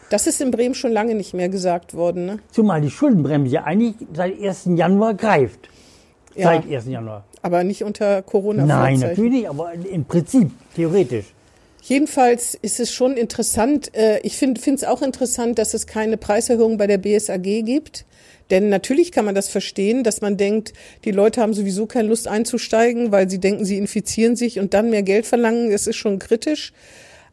Das 0.09 0.25
ist 0.25 0.39
in 0.39 0.51
Bremen 0.51 0.73
schon 0.73 0.93
lange 0.93 1.15
nicht 1.15 1.33
mehr 1.33 1.49
gesagt 1.49 1.93
worden. 1.93 2.25
Ne? 2.25 2.39
Zumal 2.51 2.79
die 2.79 2.89
Schuldenbremse 2.89 3.55
ja 3.55 3.63
eigentlich 3.65 3.95
seit 4.13 4.41
1. 4.41 4.69
Januar 4.75 5.13
greift. 5.13 5.67
Ja. 6.35 6.49
Seit 6.49 6.71
1. 6.71 6.85
Januar. 6.85 7.25
Aber 7.41 7.65
nicht 7.65 7.83
unter 7.83 8.21
corona 8.21 8.65
Nein, 8.65 8.99
natürlich 8.99 9.31
nicht, 9.31 9.49
aber 9.49 9.73
im 9.73 10.05
Prinzip, 10.05 10.51
theoretisch. 10.75 11.33
Jedenfalls 11.87 12.57
ist 12.61 12.81
es 12.81 12.91
schon 12.91 13.15
interessant. 13.15 13.95
äh, 13.95 14.19
Ich 14.23 14.35
finde 14.35 14.59
es 14.59 14.83
auch 14.83 15.01
interessant, 15.01 15.57
dass 15.57 15.73
es 15.73 15.87
keine 15.87 16.17
Preiserhöhung 16.17 16.77
bei 16.77 16.85
der 16.85 16.97
BSAG 16.97 17.63
gibt. 17.63 18.03
Denn 18.49 18.67
natürlich 18.67 19.13
kann 19.13 19.23
man 19.23 19.35
das 19.35 19.47
verstehen, 19.47 20.03
dass 20.03 20.19
man 20.19 20.35
denkt, 20.35 20.73
die 21.05 21.11
Leute 21.11 21.39
haben 21.39 21.53
sowieso 21.53 21.85
keine 21.85 22.09
Lust 22.09 22.27
einzusteigen, 22.27 23.13
weil 23.13 23.29
sie 23.29 23.39
denken, 23.39 23.63
sie 23.63 23.77
infizieren 23.77 24.35
sich 24.35 24.59
und 24.59 24.73
dann 24.73 24.89
mehr 24.89 25.03
Geld 25.03 25.25
verlangen, 25.25 25.71
das 25.71 25.87
ist 25.87 25.95
schon 25.95 26.19
kritisch. 26.19 26.73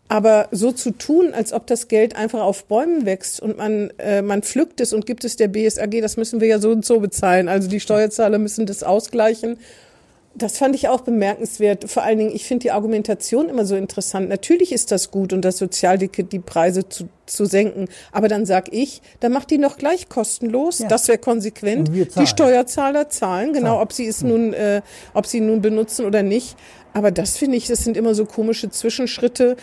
Aber 0.06 0.46
so 0.52 0.70
zu 0.70 0.92
tun, 0.92 1.34
als 1.34 1.52
ob 1.52 1.66
das 1.66 1.88
Geld 1.88 2.14
einfach 2.14 2.42
auf 2.42 2.66
Bäumen 2.66 3.06
wächst 3.06 3.40
und 3.40 3.58
man, 3.58 3.90
äh, 3.98 4.22
man 4.22 4.42
pflückt 4.42 4.80
es 4.80 4.92
und 4.92 5.04
gibt 5.04 5.24
es 5.24 5.34
der 5.34 5.48
BSAG, 5.48 6.00
das 6.00 6.16
müssen 6.16 6.40
wir 6.40 6.46
ja 6.46 6.60
so 6.60 6.70
und 6.70 6.84
so 6.84 7.00
bezahlen. 7.00 7.48
Also 7.48 7.68
die 7.68 7.80
Steuerzahler 7.80 8.38
müssen 8.38 8.66
das 8.66 8.84
ausgleichen. 8.84 9.58
Das 10.36 10.58
fand 10.58 10.74
ich 10.74 10.88
auch 10.88 11.02
bemerkenswert. 11.02 11.88
Vor 11.88 12.02
allen 12.02 12.18
Dingen, 12.18 12.34
ich 12.34 12.44
finde 12.44 12.62
die 12.64 12.70
Argumentation 12.72 13.48
immer 13.48 13.64
so 13.64 13.76
interessant. 13.76 14.28
Natürlich 14.28 14.72
ist 14.72 14.90
das 14.90 15.12
gut 15.12 15.32
und 15.32 15.44
das 15.44 15.58
Sozialticket 15.58 16.32
die 16.32 16.40
Preise 16.40 16.88
zu, 16.88 17.08
zu 17.26 17.44
senken. 17.44 17.86
Aber 18.10 18.26
dann 18.26 18.44
sag 18.44 18.72
ich, 18.72 19.00
dann 19.20 19.30
macht 19.32 19.50
die 19.50 19.58
noch 19.58 19.76
gleich 19.76 20.08
kostenlos. 20.08 20.80
Ja. 20.80 20.88
Das 20.88 21.06
wäre 21.06 21.18
konsequent. 21.18 21.88
Die 22.18 22.26
Steuerzahler 22.26 23.08
zahlen, 23.08 23.52
genau, 23.52 23.74
Zahlen. 23.74 23.82
ob 23.82 23.92
sie 23.92 24.08
es 24.08 24.22
nun, 24.24 24.52
äh, 24.54 24.82
ob 25.12 25.26
sie 25.26 25.38
nun 25.40 25.62
benutzen 25.62 26.04
oder 26.04 26.24
nicht. 26.24 26.56
Aber 26.94 27.12
das 27.12 27.36
finde 27.36 27.56
ich, 27.56 27.68
das 27.68 27.84
sind 27.84 27.96
immer 27.96 28.14
so 28.16 28.24
komische 28.26 28.70
Zwischenschritte. 28.70 29.56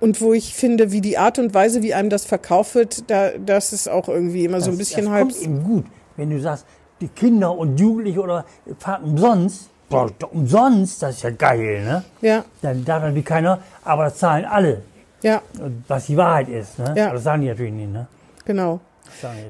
Und 0.00 0.20
wo 0.20 0.32
ich 0.32 0.54
finde, 0.54 0.90
wie 0.92 1.02
die 1.02 1.18
Art 1.18 1.38
und 1.38 1.54
Weise, 1.54 1.82
wie 1.84 1.94
einem 1.94 2.10
das 2.10 2.24
verkauft 2.24 2.74
wird, 2.74 3.08
da, 3.10 3.30
das 3.38 3.72
ist 3.72 3.88
auch 3.88 4.08
irgendwie 4.08 4.44
immer 4.44 4.60
so 4.60 4.70
ein 4.72 4.78
Das- 4.78 4.88
bisschen 4.88 5.04
das 5.04 5.12
halb. 5.14 5.28
kommt 5.30 5.42
eben 5.42 5.62
gut, 5.62 5.84
wenn 6.16 6.30
du 6.30 6.40
sagst, 6.40 6.64
die 7.00 7.08
Kinder 7.08 7.56
und 7.56 7.78
Jugendliche 7.78 8.20
oder 8.20 8.44
fahren 8.78 9.04
umsonst. 9.04 9.68
Boah, 9.90 10.08
umsonst, 10.32 11.02
das 11.02 11.16
ist 11.16 11.22
ja 11.22 11.30
geil, 11.30 11.82
ne? 11.84 12.04
Ja, 12.22 12.44
Dann 12.62 12.84
darf 12.84 13.02
natürlich 13.02 13.24
keiner, 13.24 13.58
aber 13.84 14.04
das 14.04 14.16
zahlen 14.16 14.44
alle. 14.46 14.82
ja, 15.22 15.42
Was 15.88 16.06
die 16.06 16.16
Wahrheit 16.16 16.48
ist, 16.48 16.78
ne? 16.78 16.94
Ja. 16.96 17.06
Aber 17.06 17.14
das 17.14 17.24
sagen 17.24 17.42
die 17.42 17.48
natürlich 17.48 17.72
nicht, 17.72 17.92
ne? 17.92 18.06
genau. 18.44 18.80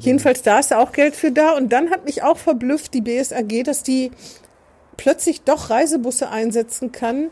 Jedenfalls 0.00 0.40
da 0.42 0.59
ist 0.59 0.73
auch 0.73 0.90
Geld 0.92 1.14
für 1.14 1.30
da. 1.30 1.52
Und 1.56 1.70
dann 1.70 1.90
hat 1.90 2.06
mich 2.06 2.23
auch 2.23 2.38
verblüfft 2.38 2.94
die 2.94 3.02
BSAG, 3.02 3.62
dass 3.64 3.82
die 3.82 4.11
plötzlich 4.97 5.42
doch 5.42 5.68
Reisebusse 5.68 6.30
einsetzen 6.30 6.92
kann, 6.92 7.28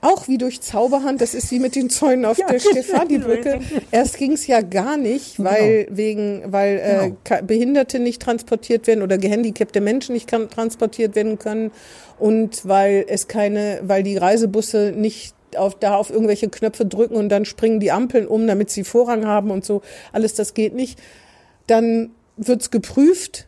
auch 0.00 0.28
wie 0.28 0.38
durch 0.38 0.60
Zauberhand, 0.60 1.20
das 1.20 1.34
ist 1.34 1.50
wie 1.50 1.58
mit 1.58 1.74
den 1.74 1.90
Zäunen 1.90 2.24
auf 2.24 2.38
Ja, 2.38 2.46
der 2.46 2.58
genau. 2.60 2.70
Stefani-Brücke. 2.70 3.60
Erst 3.90 4.16
ging 4.18 4.32
es 4.32 4.46
ja 4.46 4.60
gar 4.60 4.96
nicht, 4.96 5.42
weil 5.42 5.88
wegen, 5.90 6.42
weil 6.46 6.76
äh, 6.78 7.04
Genau. 7.08 7.16
Ka- 7.24 7.40
Behinderte 7.42 7.98
nicht 7.98 8.22
transportiert 8.22 8.86
werden 8.86 9.02
oder 9.02 9.18
gehandicapte 9.18 9.80
Menschen 9.80 10.12
nicht 10.14 10.28
transportiert 10.28 11.16
werden 11.16 11.38
können 11.38 11.72
und 12.18 12.66
weil 12.66 13.04
es 13.08 13.26
keine, 13.28 13.80
weil 13.82 14.02
die 14.02 14.16
Reisebusse 14.16 14.92
nicht 14.96 15.34
auf, 15.56 15.78
da 15.78 15.96
auf 15.96 16.10
irgendwelche 16.10 16.48
Knöpfe 16.48 16.84
drücken 16.86 17.14
und 17.16 17.28
dann 17.30 17.44
springen 17.44 17.80
die 17.80 17.90
Ampeln 17.90 18.26
um, 18.28 18.46
damit 18.46 18.70
sie 18.70 18.84
Vorrang 18.84 19.26
haben 19.26 19.50
und 19.50 19.64
so. 19.64 19.82
Alles 20.12 20.34
das 20.34 20.54
geht 20.54 20.74
nicht. 20.74 20.98
Dann 21.66 22.10
wird's 22.36 22.70
geprüft 22.70 23.46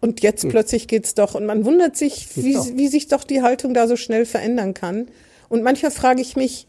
und 0.00 0.22
jetzt 0.22 0.48
plötzlich 0.48 0.86
geht's 0.86 1.14
doch. 1.14 1.34
Und 1.34 1.44
man 1.46 1.64
wundert 1.64 1.96
sich, 1.96 2.28
wie, 2.36 2.54
wie 2.76 2.86
sich 2.88 3.08
doch 3.08 3.24
die 3.24 3.42
Haltung 3.42 3.74
da 3.74 3.88
so 3.88 3.96
schnell 3.96 4.26
verändern 4.26 4.74
kann. 4.74 5.08
Und 5.48 5.62
manchmal 5.62 5.90
frage 5.90 6.20
ich 6.20 6.36
mich, 6.36 6.66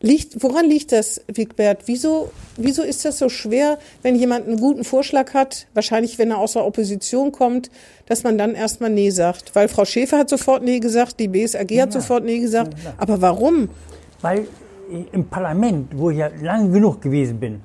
liegt, 0.00 0.42
woran 0.42 0.66
liegt 0.66 0.92
das, 0.92 1.22
Wigbert? 1.28 1.82
Wieso, 1.86 2.30
wieso 2.56 2.82
ist 2.82 3.04
das 3.04 3.18
so 3.18 3.28
schwer, 3.28 3.78
wenn 4.02 4.14
jemand 4.14 4.46
einen 4.46 4.58
guten 4.58 4.84
Vorschlag 4.84 5.32
hat, 5.32 5.66
wahrscheinlich 5.72 6.18
wenn 6.18 6.30
er 6.30 6.38
aus 6.38 6.52
der 6.52 6.66
Opposition 6.66 7.32
kommt, 7.32 7.70
dass 8.06 8.22
man 8.22 8.36
dann 8.36 8.54
erstmal 8.54 8.90
Nee 8.90 9.10
sagt? 9.10 9.54
Weil 9.54 9.68
Frau 9.68 9.84
Schäfer 9.84 10.18
hat 10.18 10.28
sofort 10.28 10.62
Nee 10.62 10.78
gesagt, 10.80 11.18
die 11.20 11.28
BSAG 11.28 11.70
hat 11.80 11.92
sofort 11.92 12.24
Nee 12.24 12.38
gesagt. 12.38 12.74
Aber 12.98 13.20
warum? 13.22 13.70
Weil 14.20 14.40
äh, 14.90 15.04
im 15.12 15.26
Parlament, 15.26 15.96
wo 15.96 16.10
ich 16.10 16.18
ja 16.18 16.28
lange 16.42 16.70
genug 16.70 17.00
gewesen 17.00 17.40
bin, 17.40 17.60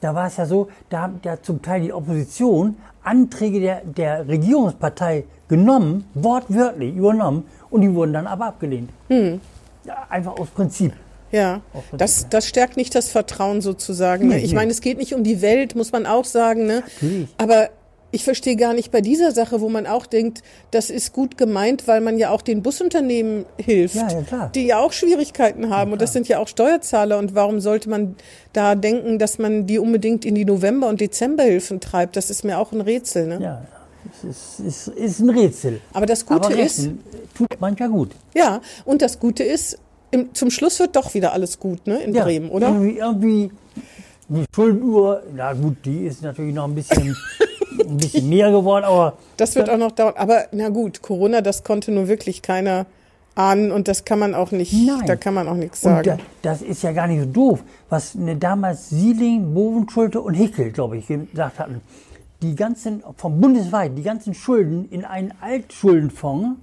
da 0.00 0.14
war 0.14 0.26
es 0.26 0.36
ja 0.36 0.46
so, 0.46 0.68
da 0.90 1.02
hat 1.02 1.24
ja 1.24 1.40
zum 1.40 1.62
Teil 1.62 1.80
die 1.80 1.92
Opposition 1.92 2.76
Anträge 3.04 3.60
der, 3.60 3.82
der 3.84 4.26
Regierungspartei 4.26 5.24
genommen, 5.48 6.04
wortwörtlich 6.14 6.94
übernommen, 6.96 7.44
und 7.70 7.82
die 7.82 7.94
wurden 7.94 8.12
dann 8.14 8.26
aber 8.26 8.46
abgelehnt. 8.46 8.90
Hm. 9.08 9.40
Ja, 9.86 10.06
einfach 10.08 10.36
aus 10.38 10.48
Prinzip. 10.48 10.92
Ja, 11.32 11.62
das, 11.96 12.28
das 12.30 12.46
stärkt 12.46 12.76
nicht 12.76 12.94
das 12.94 13.08
Vertrauen 13.08 13.60
sozusagen. 13.60 14.28
Ne? 14.28 14.38
Ich 14.40 14.54
meine, 14.54 14.70
es 14.70 14.80
geht 14.80 14.98
nicht 14.98 15.14
um 15.14 15.24
die 15.24 15.42
Welt, 15.42 15.74
muss 15.74 15.90
man 15.90 16.06
auch 16.06 16.24
sagen. 16.24 16.64
Ne? 16.66 16.84
Natürlich. 17.00 17.28
Aber 17.38 17.70
ich 18.12 18.22
verstehe 18.22 18.54
gar 18.54 18.72
nicht 18.74 18.92
bei 18.92 19.00
dieser 19.00 19.32
Sache, 19.32 19.60
wo 19.60 19.68
man 19.68 19.88
auch 19.88 20.06
denkt, 20.06 20.42
das 20.70 20.88
ist 20.90 21.12
gut 21.12 21.36
gemeint, 21.36 21.88
weil 21.88 22.00
man 22.00 22.16
ja 22.18 22.30
auch 22.30 22.42
den 22.42 22.62
Busunternehmen 22.62 23.46
hilft, 23.58 23.96
Ja, 23.96 24.08
ja, 24.08 24.22
klar. 24.22 24.50
die 24.54 24.66
ja 24.66 24.78
auch 24.78 24.92
Schwierigkeiten 24.92 25.70
haben. 25.70 25.90
und 25.90 26.00
das 26.00 26.12
sind 26.12 26.28
ja 26.28 26.38
auch 26.38 26.46
Steuerzahler. 26.46 27.18
Und 27.18 27.34
warum 27.34 27.58
sollte 27.58 27.88
man 27.90 28.14
da 28.52 28.76
denken, 28.76 29.18
dass 29.18 29.38
man 29.38 29.66
die 29.66 29.80
unbedingt 29.80 30.24
in 30.24 30.36
die 30.36 30.44
November- 30.44 30.88
und 30.88 31.00
Dezemberhilfen 31.00 31.80
treibt? 31.80 32.14
Das 32.14 32.30
ist 32.30 32.44
mir 32.44 32.58
auch 32.60 32.70
ein 32.70 32.80
Rätsel. 32.80 33.26
Ne? 33.26 33.38
Ja, 33.42 33.62
es 34.12 34.24
ist, 34.24 34.60
ist, 34.60 34.88
ist 34.88 35.20
ein 35.20 35.30
Rätsel. 35.30 35.80
Aber 35.92 36.06
das 36.06 36.24
Gute 36.24 36.46
aber 36.46 36.56
ist, 36.58 36.88
tut 37.36 37.48
manchmal 37.60 37.88
gut. 37.88 38.10
ja, 38.34 38.60
und 38.84 39.02
das 39.02 39.18
Gute 39.18 39.42
ist, 39.44 39.78
im, 40.10 40.34
zum 40.34 40.50
Schluss 40.50 40.78
wird 40.78 40.96
doch 40.96 41.14
wieder 41.14 41.32
alles 41.32 41.58
gut, 41.58 41.86
ne, 41.86 42.02
in 42.02 42.14
Ja, 42.14 42.24
Bremen, 42.24 42.50
oder? 42.50 42.68
Irgendwie, 42.68 42.98
irgendwie 42.98 43.50
die 44.28 44.44
Schuldenuhr, 44.54 45.22
na 45.34 45.52
gut, 45.52 45.76
die 45.84 46.06
ist 46.06 46.22
natürlich 46.22 46.54
noch 46.54 46.64
ein 46.64 46.74
bisschen, 46.74 47.16
ein 47.80 47.96
bisschen 47.96 48.28
mehr 48.28 48.50
geworden, 48.50 48.84
aber 48.84 49.14
Das 49.36 49.54
wird 49.56 49.68
auch 49.68 49.76
noch 49.76 49.92
dauern. 49.92 50.14
Aber 50.16 50.46
na 50.52 50.68
gut, 50.68 51.02
Corona, 51.02 51.40
das 51.40 51.64
konnte 51.64 51.92
nur 51.92 52.08
wirklich 52.08 52.40
keiner 52.42 52.86
ahnen 53.34 53.72
und 53.72 53.88
das 53.88 54.04
kann 54.04 54.20
man 54.20 54.34
auch 54.34 54.52
nicht, 54.52 54.72
Nein. 54.72 55.02
da 55.06 55.16
kann 55.16 55.34
man 55.34 55.48
auch 55.48 55.56
nichts 55.56 55.80
sagen. 55.80 56.04
da, 56.06 56.18
das 56.42 56.62
ist 56.62 56.82
ja 56.84 56.92
gar 56.92 57.08
nicht 57.08 57.20
so 57.20 57.26
doof, 57.26 57.64
was 57.88 58.14
ne, 58.14 58.36
damals 58.36 58.90
Sieling, 58.90 59.52
Bovenschulte 59.52 60.20
und 60.20 60.34
Hickel, 60.34 60.70
glaube 60.70 60.98
ich, 60.98 61.08
gesagt 61.08 61.58
hatten. 61.58 61.80
Die 62.44 62.54
ganzen, 62.56 63.02
vom 63.16 63.40
bundesweit, 63.40 63.96
die 63.96 64.02
ganzen 64.02 64.34
Schulden 64.34 64.86
in 64.90 65.06
einen 65.06 65.32
Altschuldenfonds, 65.40 66.58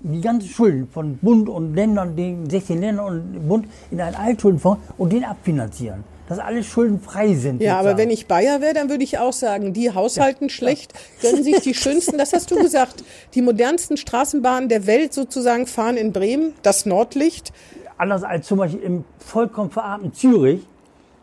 die 0.00 0.22
ganzen 0.22 0.48
Schulden 0.48 0.88
von 0.88 1.18
Bund 1.18 1.50
und 1.50 1.74
Ländern, 1.74 2.16
den 2.16 2.48
16 2.48 2.80
Ländern 2.80 3.06
und 3.06 3.46
Bund 3.46 3.66
in 3.90 4.00
einen 4.00 4.16
Altschuldenfonds 4.16 4.80
und 4.96 5.12
den 5.12 5.22
abfinanzieren. 5.24 6.02
Dass 6.30 6.38
alle 6.38 6.64
schuldenfrei 6.64 7.34
sind. 7.34 7.60
ja, 7.60 7.78
aber 7.78 7.98
wenn 7.98 8.08
ich 8.08 8.26
Bayer 8.26 8.62
wäre, 8.62 8.72
dann 8.72 8.88
würde 8.88 9.04
ich 9.04 9.18
auch 9.18 9.34
sagen, 9.34 9.74
die 9.74 9.92
haushalten 9.92 10.48
schlecht, 10.48 10.94
gönnen 11.20 11.44
sich 11.44 11.60
die 11.60 11.74
schönsten, 11.74 12.16
das 12.16 12.32
hast 12.32 12.50
du 12.50 12.56
gesagt, 12.56 13.04
die 13.34 13.42
modernsten 13.42 13.98
Straßenbahnen 13.98 14.70
der 14.70 14.86
Welt 14.86 15.12
sozusagen 15.12 15.66
fahren 15.66 15.98
in 15.98 16.14
Bremen, 16.14 16.54
das 16.62 16.86
Nordlicht. 16.86 17.52
anders 17.98 18.22
als 18.22 18.46
zum 18.46 18.56
Beispiel 18.56 18.80
im 18.80 19.04
vollkommen 19.18 19.70
verarmten 19.70 20.14
Zürich. 20.14 20.66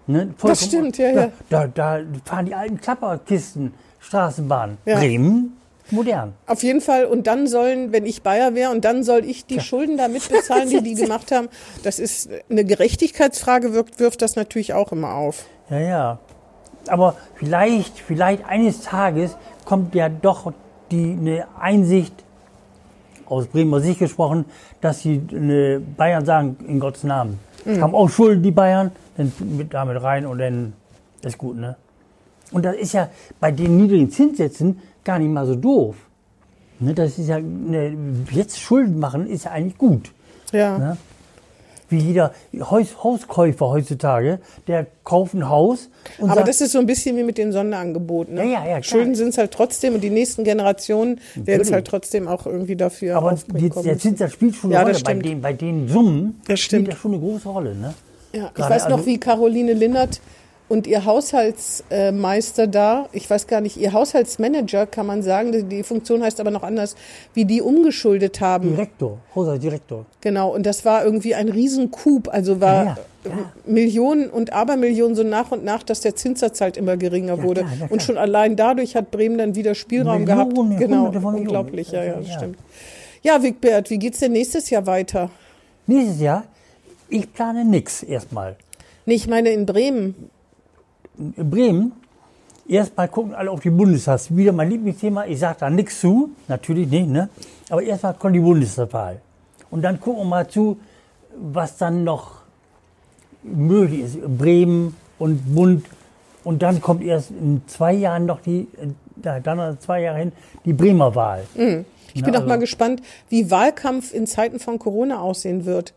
Ne, 0.09 0.33
vollkommen- 0.37 0.55
stimmt, 0.67 0.97
ja, 0.97 1.11
ja. 1.11 1.31
Da, 1.51 1.67
da, 1.67 1.99
fahren 2.25 2.47
die 2.47 2.55
alten 2.55 2.81
Klapperkisten, 2.81 3.75
Straßenbahnen. 3.99 4.79
Ja. 4.85 4.97
Bremen, 4.97 5.55
modern. 5.91 6.33
Auf 6.47 6.63
jeden 6.63 6.81
Fall. 6.81 7.05
Und 7.05 7.27
dann 7.27 7.45
sollen, 7.45 7.91
wenn 7.91 8.07
ich 8.07 8.23
Bayer 8.23 8.55
wäre, 8.55 8.71
und 8.71 8.85
dann 8.85 9.03
soll 9.03 9.23
ich 9.23 9.45
die 9.45 9.59
Schulden 9.59 9.97
da 9.97 10.07
mitbezahlen, 10.07 10.67
die 10.67 10.81
die 10.81 10.95
gemacht 11.03 11.31
haben. 11.31 11.47
Das 11.83 11.99
ist 11.99 12.27
eine 12.49 12.65
Gerechtigkeitsfrage, 12.65 13.71
wirft, 13.73 13.99
wirft 13.99 14.23
das 14.23 14.35
natürlich 14.35 14.73
auch 14.73 14.91
immer 14.91 15.13
auf. 15.13 15.45
Ja, 15.69 15.79
ja. 15.79 16.19
Aber 16.87 17.15
vielleicht, 17.35 17.99
vielleicht 17.99 18.43
eines 18.47 18.81
Tages 18.81 19.37
kommt 19.63 19.93
ja 19.93 20.09
doch 20.09 20.51
die 20.89 21.15
eine 21.19 21.45
Einsicht 21.59 22.13
aus 23.27 23.45
Bremer 23.45 23.79
Sicht 23.79 23.99
gesprochen, 23.99 24.45
dass 24.81 25.01
sie 25.01 25.21
eine 25.31 25.79
Bayern 25.79 26.25
sagen 26.25 26.57
in 26.67 26.79
Gottes 26.79 27.03
Namen. 27.03 27.39
Mhm. 27.63 27.79
Haben 27.79 27.93
auch 27.93 28.09
Schulden 28.09 28.41
die 28.41 28.49
Bayern, 28.49 28.89
mit 29.39 29.73
damit 29.73 30.01
rein 30.01 30.25
und 30.25 30.39
dann 30.39 30.73
ist 31.23 31.37
gut, 31.37 31.57
ne? 31.57 31.75
Und 32.51 32.65
das 32.65 32.75
ist 32.77 32.93
ja 32.93 33.09
bei 33.39 33.51
den 33.51 33.77
niedrigen 33.77 34.09
Zinssätzen 34.09 34.79
gar 35.03 35.19
nicht 35.19 35.29
mal 35.29 35.45
so 35.45 35.55
doof. 35.55 35.95
Ne, 36.79 36.93
das 36.93 37.17
ist 37.19 37.27
ja 37.27 37.39
ne, 37.39 37.95
jetzt 38.31 38.59
Schulden 38.59 38.99
machen 38.99 39.27
ist 39.27 39.45
ja 39.45 39.51
eigentlich 39.51 39.77
gut. 39.77 40.11
Ja. 40.51 40.77
Ne? 40.77 40.97
Wie 41.89 41.97
jeder 41.97 42.33
Haus, 42.59 43.03
Hauskäufer 43.03 43.67
heutzutage, 43.67 44.39
der 44.67 44.85
kauft 45.03 45.33
ein 45.33 45.49
Haus 45.49 45.89
Aber 46.19 46.35
sagt, 46.35 46.47
das 46.47 46.61
ist 46.61 46.71
so 46.71 46.79
ein 46.79 46.85
bisschen 46.85 47.17
wie 47.17 47.23
mit 47.23 47.39
den 47.39 47.51
Sonderangeboten. 47.51 48.35
Ne? 48.35 48.45
Ja, 48.45 48.63
ja, 48.63 48.77
ja. 48.77 48.83
Schulden 48.83 49.15
sind 49.15 49.29
es 49.29 49.39
halt 49.39 49.51
trotzdem 49.51 49.95
und 49.95 50.01
die 50.01 50.11
nächsten 50.11 50.43
Generationen 50.43 51.19
werden 51.35 51.61
es 51.61 51.71
halt 51.71 51.87
trotzdem 51.87 52.27
auch 52.27 52.45
irgendwie 52.45 52.75
dafür 52.75 53.17
aber 53.17 53.35
die, 53.53 53.69
der. 53.69 53.97
Zinssatz 53.97 54.33
spielt 54.33 54.55
schon 54.55 54.73
eine 54.73 54.85
Rolle. 54.85 54.99
Bei 55.03 55.13
den, 55.15 55.41
bei 55.41 55.53
den 55.53 55.87
Summen 55.87 56.39
Das 56.47 56.59
spielt 56.59 56.87
das 56.87 56.99
schon 56.99 57.13
eine 57.13 57.21
große 57.21 57.49
Rolle. 57.49 57.75
Ne? 57.75 57.93
Ja, 58.31 58.51
ich 58.55 58.63
weiß 58.63 58.89
noch, 58.89 59.05
wie 59.05 59.17
Caroline 59.19 59.73
Linnert 59.73 60.21
und 60.67 60.85
ihr 60.85 61.03
Haushaltsmeister 61.03 62.67
da, 62.67 63.09
ich 63.11 63.27
weiß 63.27 63.47
gar 63.47 63.59
nicht, 63.59 63.75
ihr 63.77 63.91
Haushaltsmanager 63.91 64.85
kann 64.85 65.07
man 65.07 65.23
sagen, 65.23 65.67
die, 65.67 65.81
Funktion 65.83 66.21
heißt 66.21 66.39
aber 66.39 66.51
noch 66.51 66.61
anders, 66.61 66.95
wie 67.33 67.45
die 67.45 67.61
umgeschuldet 67.61 68.39
haben. 68.39 68.69
Direktor, 68.69 69.17
Haushaltsdirektor. 69.33 70.05
Genau, 70.21 70.53
und 70.53 70.65
das 70.65 70.85
war 70.85 71.03
irgendwie 71.03 71.33
ein 71.33 71.49
Riesencoup, 71.49 72.27
also 72.31 72.61
war 72.61 72.85
Ja, 72.85 72.97
ja. 73.25 73.31
äh, 73.31 73.71
Millionen 73.71 74.29
und 74.29 74.53
Abermillionen 74.53 75.15
so 75.15 75.23
nach 75.23 75.51
und 75.51 75.63
nach, 75.65 75.81
dass 75.81 76.01
der 76.01 76.15
Zinssatz 76.15 76.61
halt 76.61 76.77
immer 76.77 76.97
geringer 76.97 77.41
wurde. 77.41 77.61
klar, 77.61 77.73
ja, 77.75 77.83
Und 77.85 77.89
klar. 77.89 77.99
schon 78.01 78.17
allein 78.19 78.55
dadurch 78.55 78.95
hat 78.95 79.09
Bremen 79.09 79.39
dann 79.39 79.55
wieder 79.55 79.73
Spielraum 79.73 80.23
Millionen, 80.23 80.77
gehabt. 80.77 80.79
Genau, 80.79 81.29
unglaublich, 81.35 81.91
ja, 81.91 82.03
ja. 82.03 82.23
stimmt. 82.23 82.59
Ja, 83.23 83.41
Wigbert, 83.41 83.89
wie 83.89 83.97
geht's 83.97 84.19
denn 84.19 84.33
nächstes 84.33 84.69
Jahr 84.69 84.85
weiter? 84.85 85.29
Nächstes 85.87 86.21
Jahr, 86.21 86.43
ich 87.09 87.31
plane 87.33 87.65
nichts 87.65 88.03
erstmal. 88.03 88.55
Nee, 89.05 89.15
ich 89.15 89.27
meine 89.27 89.49
in 89.49 89.65
Bremen. 89.65 90.29
In 91.17 91.49
Bremen, 91.49 91.91
erstmal 92.67 93.07
gucken 93.07 93.33
alle 93.33 93.51
auf 93.51 93.59
die 93.61 93.69
Bundestags. 93.69 94.35
Wieder 94.35 94.51
mein 94.51 94.69
Lieblingsthema, 94.69 95.25
ich 95.25 95.39
sage 95.39 95.57
da 95.59 95.69
nichts 95.69 95.99
zu, 95.99 96.31
natürlich 96.47 96.87
nicht, 96.89 97.09
ne? 97.09 97.29
aber 97.69 97.83
erstmal 97.83 98.13
kommt 98.13 98.35
die 98.35 98.39
Bundestagswahl. 98.39 99.19
Und 99.71 99.81
dann 99.81 99.99
gucken 99.99 100.21
wir 100.21 100.25
mal 100.25 100.47
zu, 100.47 100.77
was 101.35 101.77
dann 101.77 102.03
noch 102.03 102.41
möglich 103.43 104.01
ist. 104.01 104.37
Bremen 104.37 104.95
und 105.17 105.55
Bund. 105.55 105.85
Und 106.43 106.61
dann 106.61 106.81
kommt 106.81 107.03
erst 107.03 107.31
in 107.31 107.61
zwei 107.67 107.93
Jahren 107.93 108.25
noch 108.25 108.41
die, 108.41 108.67
äh, 109.21 109.41
dann 109.41 109.57
noch 109.57 109.77
zwei 109.79 110.01
Jahre 110.01 110.19
hin, 110.19 110.31
die 110.65 110.73
Bremer 110.73 111.13
Wahl. 111.13 111.43
Ich 112.13 112.23
bin 112.23 112.33
Na, 112.33 112.39
auch 112.39 112.45
mal 112.45 112.51
also- 112.51 112.61
gespannt, 112.61 113.01
wie 113.29 113.51
Wahlkampf 113.51 114.13
in 114.13 114.25
Zeiten 114.25 114.59
von 114.59 114.79
Corona 114.79 115.19
aussehen 115.19 115.65
wird. 115.65 115.93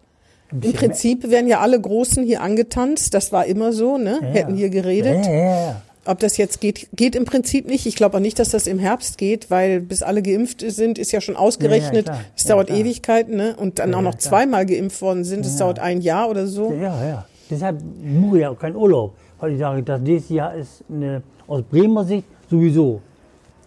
Im 0.60 0.72
Prinzip 0.72 1.30
werden 1.30 1.46
ja 1.48 1.60
alle 1.60 1.80
Großen 1.80 2.24
hier 2.24 2.42
angetanzt. 2.42 3.14
Das 3.14 3.32
war 3.32 3.46
immer 3.46 3.72
so, 3.72 3.96
ne? 3.98 4.18
Ja, 4.20 4.28
Hätten 4.28 4.54
hier 4.56 4.68
geredet. 4.70 5.24
Ja, 5.26 5.32
ja, 5.32 5.60
ja. 5.66 5.82
Ob 6.04 6.18
das 6.18 6.36
jetzt 6.36 6.60
geht, 6.60 6.88
geht 6.94 7.14
im 7.14 7.24
Prinzip 7.24 7.68
nicht. 7.68 7.86
Ich 7.86 7.94
glaube 7.94 8.16
auch 8.16 8.20
nicht, 8.20 8.38
dass 8.40 8.50
das 8.50 8.66
im 8.66 8.80
Herbst 8.80 9.18
geht, 9.18 9.50
weil 9.50 9.80
bis 9.80 10.02
alle 10.02 10.20
geimpft 10.20 10.64
sind, 10.66 10.98
ist 10.98 11.12
ja 11.12 11.20
schon 11.20 11.36
ausgerechnet. 11.36 12.06
klar. 12.06 12.20
Es 12.36 12.42
Ja, 12.44 12.50
dauert. 12.56 12.70
Ewigkeiten, 12.70 13.36
ne? 13.36 13.54
Und 13.56 13.78
dann 13.78 13.92
Ja, 13.92 13.98
auch 13.98 14.02
noch 14.02 14.14
ja, 14.14 14.18
zweimal 14.18 14.66
geimpft 14.66 15.00
worden 15.00 15.22
sind. 15.24 15.46
Es 15.46 15.56
dauert 15.58 15.78
ein 15.78 16.00
Jahr 16.00 16.28
oder 16.28 16.46
so. 16.48 16.72
Ja, 16.72 17.04
ja. 17.06 17.26
Deshalb 17.48 17.80
buche 18.20 18.40
ich 18.40 18.46
auch 18.46 18.58
keinen 18.58 18.74
Urlaub. 18.76 19.14
Weil 19.38 19.52
ich 19.52 19.58
sage, 19.60 19.82
das 19.82 20.00
nächste 20.00 20.34
Jahr 20.34 20.54
ist 20.56 20.82
eine, 20.90 21.22
aus 21.46 21.62
Bremer 21.70 22.04
Sicht 22.04 22.24
sowieso 22.50 23.00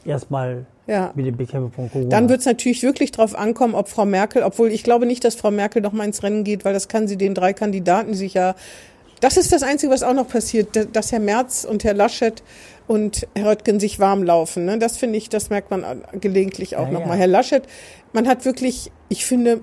erstmal 0.05 0.65
Ja. 0.87 1.11
mit 1.15 1.25
dem 1.25 1.35
Bekämpfen 1.35 1.71
von 1.71 1.91
Corona. 1.91 2.09
Dann 2.09 2.29
wird 2.29 2.41
es 2.41 2.45
natürlich 2.45 2.83
wirklich 2.83 3.11
drauf 3.11 3.35
ankommen, 3.35 3.73
ob 3.73 3.87
Frau 3.89 4.05
Merkel, 4.05 4.43
obwohl 4.43 4.71
ich 4.71 4.83
glaube 4.83 5.05
nicht, 5.07 5.23
dass 5.23 5.33
Frau 5.35 5.49
Merkel 5.51 5.81
noch 5.81 5.93
mal 5.93 6.03
ins 6.03 6.21
Rennen 6.21 6.43
geht, 6.43 6.63
weil 6.63 6.73
das 6.73 6.87
kann 6.87 7.07
sie 7.07 7.17
den 7.17 7.33
drei 7.33 7.53
Kandidaten 7.53 8.13
sich 8.13 8.35
ja. 8.35 8.55
Das 9.21 9.37
ist 9.37 9.51
das 9.51 9.63
Einzige, 9.63 9.91
was 9.91 10.03
auch 10.03 10.13
noch 10.13 10.27
passiert, 10.27 10.75
da- 10.75 10.83
dass 10.85 11.11
Herr 11.11 11.19
Merz 11.21 11.63
und 11.67 11.83
Herr 11.85 11.93
Laschet 11.95 12.43
und 12.87 13.25
Herr 13.33 13.47
Röttgen 13.51 13.79
sich 13.79 13.97
warm 13.99 14.21
laufen. 14.23 14.65
Ne? 14.65 14.77
Das 14.77 14.97
finde 14.97 15.17
ich, 15.17 15.29
das 15.29 15.49
merkt 15.49 15.71
man 15.71 15.83
gelegentlich 16.19 16.75
auch 16.75 16.85
Ja, 16.87 16.91
nochmal. 16.91 17.09
ja. 17.11 17.21
Herr 17.21 17.27
Laschet, 17.27 17.63
man 18.13 18.27
hat 18.27 18.45
wirklich, 18.45 18.91
ich 19.09 19.25
finde, 19.25 19.61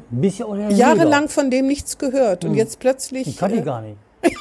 jahrelang 0.71 1.29
von 1.29 1.51
dem 1.51 1.67
nichts 1.69 1.99
gehört 1.99 2.45
und 2.45 2.55
jetzt 2.55 2.81
plötzlich. 2.81 3.29
Ich 3.29 3.37
kann 3.37 3.53
die 3.53 3.59
äh, 3.59 3.63
gar 3.63 3.83
nicht. 3.83 3.97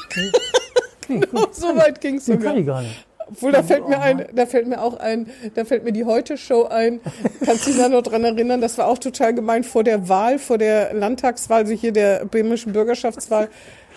so 1.52 1.76
weit 1.76 2.00
ging 2.02 2.16
es 2.16 2.26
Die 2.26 2.32
sogar. 2.32 2.48
kann 2.54 2.58
ich 2.62 2.66
gar 2.66 2.82
nicht. 2.82 3.06
Obwohl, 3.32 3.52
da 3.52 3.64
fällt 3.64 3.88
mir 3.88 4.00
ein, 4.02 4.26
da 4.34 4.46
fällt 4.46 4.68
mir 4.68 4.82
auch 4.82 5.00
ein, 5.00 5.28
da 5.56 5.66
fällt 5.66 5.84
mir 5.84 5.92
die 5.92 6.06
Heute-Show 6.06 6.66
ein. 6.66 7.00
Kannst 7.46 7.66
du 7.66 7.72
dich 7.72 7.80
da 7.80 7.90
noch 7.90 8.02
dran 8.02 8.24
erinnern? 8.24 8.62
Das 8.62 8.78
war 8.78 8.88
auch 8.88 8.98
total 8.98 9.34
gemein 9.34 9.64
vor 9.64 9.84
der 9.84 10.10
Wahl, 10.10 10.38
vor 10.40 10.58
der 10.58 10.94
Landtagswahl, 10.94 11.62
also 11.62 11.74
hier 11.74 11.94
der 11.94 12.26
bremischen 12.26 12.74
Bürgerschaftswahl, 12.74 13.50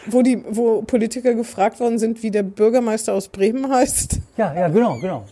wo 0.06 0.22
die, 0.22 0.42
wo 0.48 0.82
Politiker 0.82 1.34
gefragt 1.34 1.80
worden 1.80 1.98
sind, 1.98 2.22
wie 2.22 2.30
der 2.30 2.42
Bürgermeister 2.42 3.12
aus 3.14 3.28
Bremen 3.28 3.72
heißt. 3.72 4.18
Ja, 4.36 4.54
ja, 4.54 4.68
genau, 4.68 4.98
genau. 5.00 5.24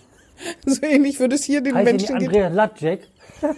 So 0.66 0.82
ähnlich 0.82 1.20
würde 1.20 1.36
es 1.36 1.44
hier 1.44 1.60
den 1.60 1.74
Heißt 1.74 1.84
Menschen 1.84 2.18
gehen. 2.18 2.28
Andreas 2.28 2.52
Latschek? 2.52 3.00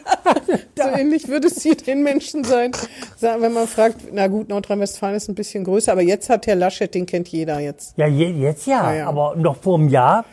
So 0.77 0.89
ähnlich 0.89 1.29
würde 1.29 1.47
es 1.47 1.63
hier 1.63 1.77
den 1.77 2.03
Menschen 2.03 2.43
sein, 2.45 2.73
wenn 3.21 3.53
man 3.53 3.67
fragt, 3.69 3.97
na 4.13 4.27
gut, 4.27 4.49
Nordrhein-Westfalen 4.49 5.15
ist 5.15 5.29
ein 5.29 5.35
bisschen 5.35 5.65
größer, 5.65 5.93
aber 5.93 6.03
jetzt 6.03 6.29
hat 6.29 6.47
Herr 6.47 6.57
Laschet, 6.57 6.93
den 6.93 7.07
kennt 7.07 7.29
jeder 7.29 7.61
jetzt. 7.61 7.95
Ja, 7.97 8.07
je, 8.07 8.27
jetzt 8.29 8.67
ja, 8.67 8.93
Ja, 8.93 8.99
ja. 8.99 9.07
aber 9.07 9.37
noch 9.37 9.57
vor 9.57 9.79
einem 9.79 9.89
Jahr, 9.89 10.25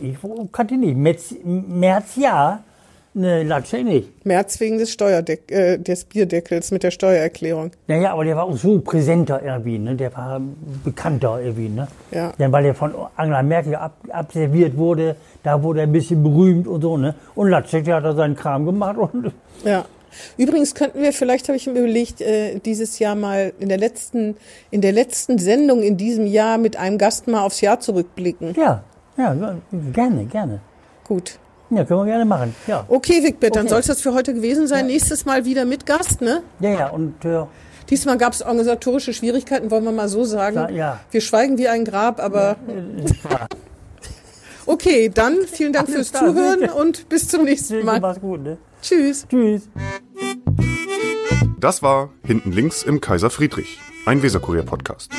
ich 0.00 0.16
kannte 0.52 0.76
nicht. 0.76 0.96
März, 0.96 1.34
März 1.44 2.16
ja, 2.16 2.62
ne, 3.14 3.42
Latschek 3.42 3.84
nicht. 3.84 4.24
März 4.24 4.60
wegen 4.60 4.78
des 4.78 4.90
Steuerdeck, 4.92 5.50
äh, 5.50 5.78
des 5.78 6.04
Bierdeckels 6.04 6.70
mit 6.70 6.82
der 6.82 6.90
Steuererklärung. 6.90 7.72
Naja, 7.86 8.12
aber 8.12 8.24
der 8.24 8.36
war 8.36 8.44
auch 8.44 8.56
so 8.56 8.80
präsenter 8.80 9.42
irgendwie, 9.42 9.78
ne? 9.78 9.94
Der 9.96 10.14
war 10.14 10.40
bekannter 10.84 11.40
irgendwie, 11.40 11.68
ne? 11.68 11.88
Ja. 12.10 12.32
Dann, 12.38 12.52
weil 12.52 12.64
er 12.66 12.74
von 12.74 12.94
Angela 13.16 13.42
Merkel 13.42 13.74
ab, 13.74 13.96
abserviert 14.10 14.76
wurde, 14.76 15.16
da 15.42 15.62
wurde 15.62 15.80
er 15.80 15.86
ein 15.86 15.92
bisschen 15.92 16.22
berühmt 16.22 16.66
und 16.66 16.82
so, 16.82 16.96
ne? 16.96 17.14
Und 17.34 17.48
Latschek, 17.50 17.84
der 17.84 17.96
hat 17.96 18.04
da 18.04 18.14
seinen 18.14 18.36
Kram 18.36 18.64
gemacht 18.64 18.96
und 19.12 19.32
Ja. 19.64 19.84
Übrigens 20.38 20.74
könnten 20.74 21.02
wir, 21.02 21.12
vielleicht 21.12 21.48
habe 21.48 21.56
ich 21.56 21.66
mir 21.66 21.78
überlegt, 21.78 22.22
äh, 22.22 22.58
dieses 22.60 22.98
Jahr 22.98 23.14
mal 23.14 23.52
in 23.60 23.68
der 23.68 23.76
letzten, 23.78 24.36
in 24.70 24.80
der 24.80 24.92
letzten 24.92 25.38
Sendung 25.38 25.82
in 25.82 25.96
diesem 25.98 26.26
Jahr 26.26 26.56
mit 26.56 26.76
einem 26.76 26.96
Gast 26.96 27.28
mal 27.28 27.42
aufs 27.44 27.60
Jahr 27.60 27.78
zurückblicken. 27.78 28.54
ja, 28.56 28.82
ja, 29.18 29.56
gerne, 29.92 30.24
gerne. 30.26 30.60
Gut. 31.06 31.38
Ja, 31.70 31.84
können 31.84 32.00
wir 32.00 32.06
gerne 32.06 32.24
machen, 32.24 32.54
ja. 32.66 32.84
Okay, 32.88 33.22
Wigbert, 33.22 33.54
dann 33.56 33.64
Okay. 33.64 33.70
soll 33.70 33.80
es 33.80 33.86
das 33.88 34.00
für 34.00 34.14
heute 34.14 34.32
gewesen 34.32 34.66
sein. 34.66 34.86
Nächstes 34.86 35.26
Mal 35.26 35.44
wieder 35.44 35.66
mit 35.66 35.84
Gast, 35.84 36.22
ne? 36.22 36.42
Ja, 36.60 36.70
ja, 36.70 36.88
und 36.88 37.22
äh, 37.26 37.42
Diesmal 37.90 38.18
gab 38.18 38.34
es 38.34 38.42
organisatorische 38.42 39.14
Schwierigkeiten, 39.14 39.70
wollen 39.70 39.84
wir 39.84 39.92
mal 39.92 40.08
so 40.10 40.24
sagen. 40.24 40.56
Ja, 40.56 40.68
ja. 40.70 41.00
Wir 41.10 41.20
schweigen 41.22 41.56
wie 41.56 41.68
ein 41.68 41.84
Grab, 41.86 42.20
aber 42.20 42.56
okay, 44.66 45.08
dann 45.12 45.38
vielen 45.46 45.72
Dank 45.72 45.88
Alles 45.88 46.08
fürs 46.08 46.12
klar, 46.12 46.26
Zuhören 46.34 46.60
bitte. 46.60 46.74
und 46.74 47.08
bis 47.08 47.28
zum 47.28 47.44
nächsten 47.44 47.84
Mal. 47.84 47.98
mach's 48.00 48.20
gut, 48.20 48.42
ne? 48.42 48.58
Tschüss. 48.82 49.26
Tschüss. 49.28 49.62
Das 51.58 51.82
war 51.82 52.10
Hinten 52.24 52.52
links 52.52 52.82
im 52.82 53.00
Kaiser 53.00 53.30
Friedrich, 53.30 53.78
ein 54.06 54.22
Weserkurier-Podcast. 54.22 55.10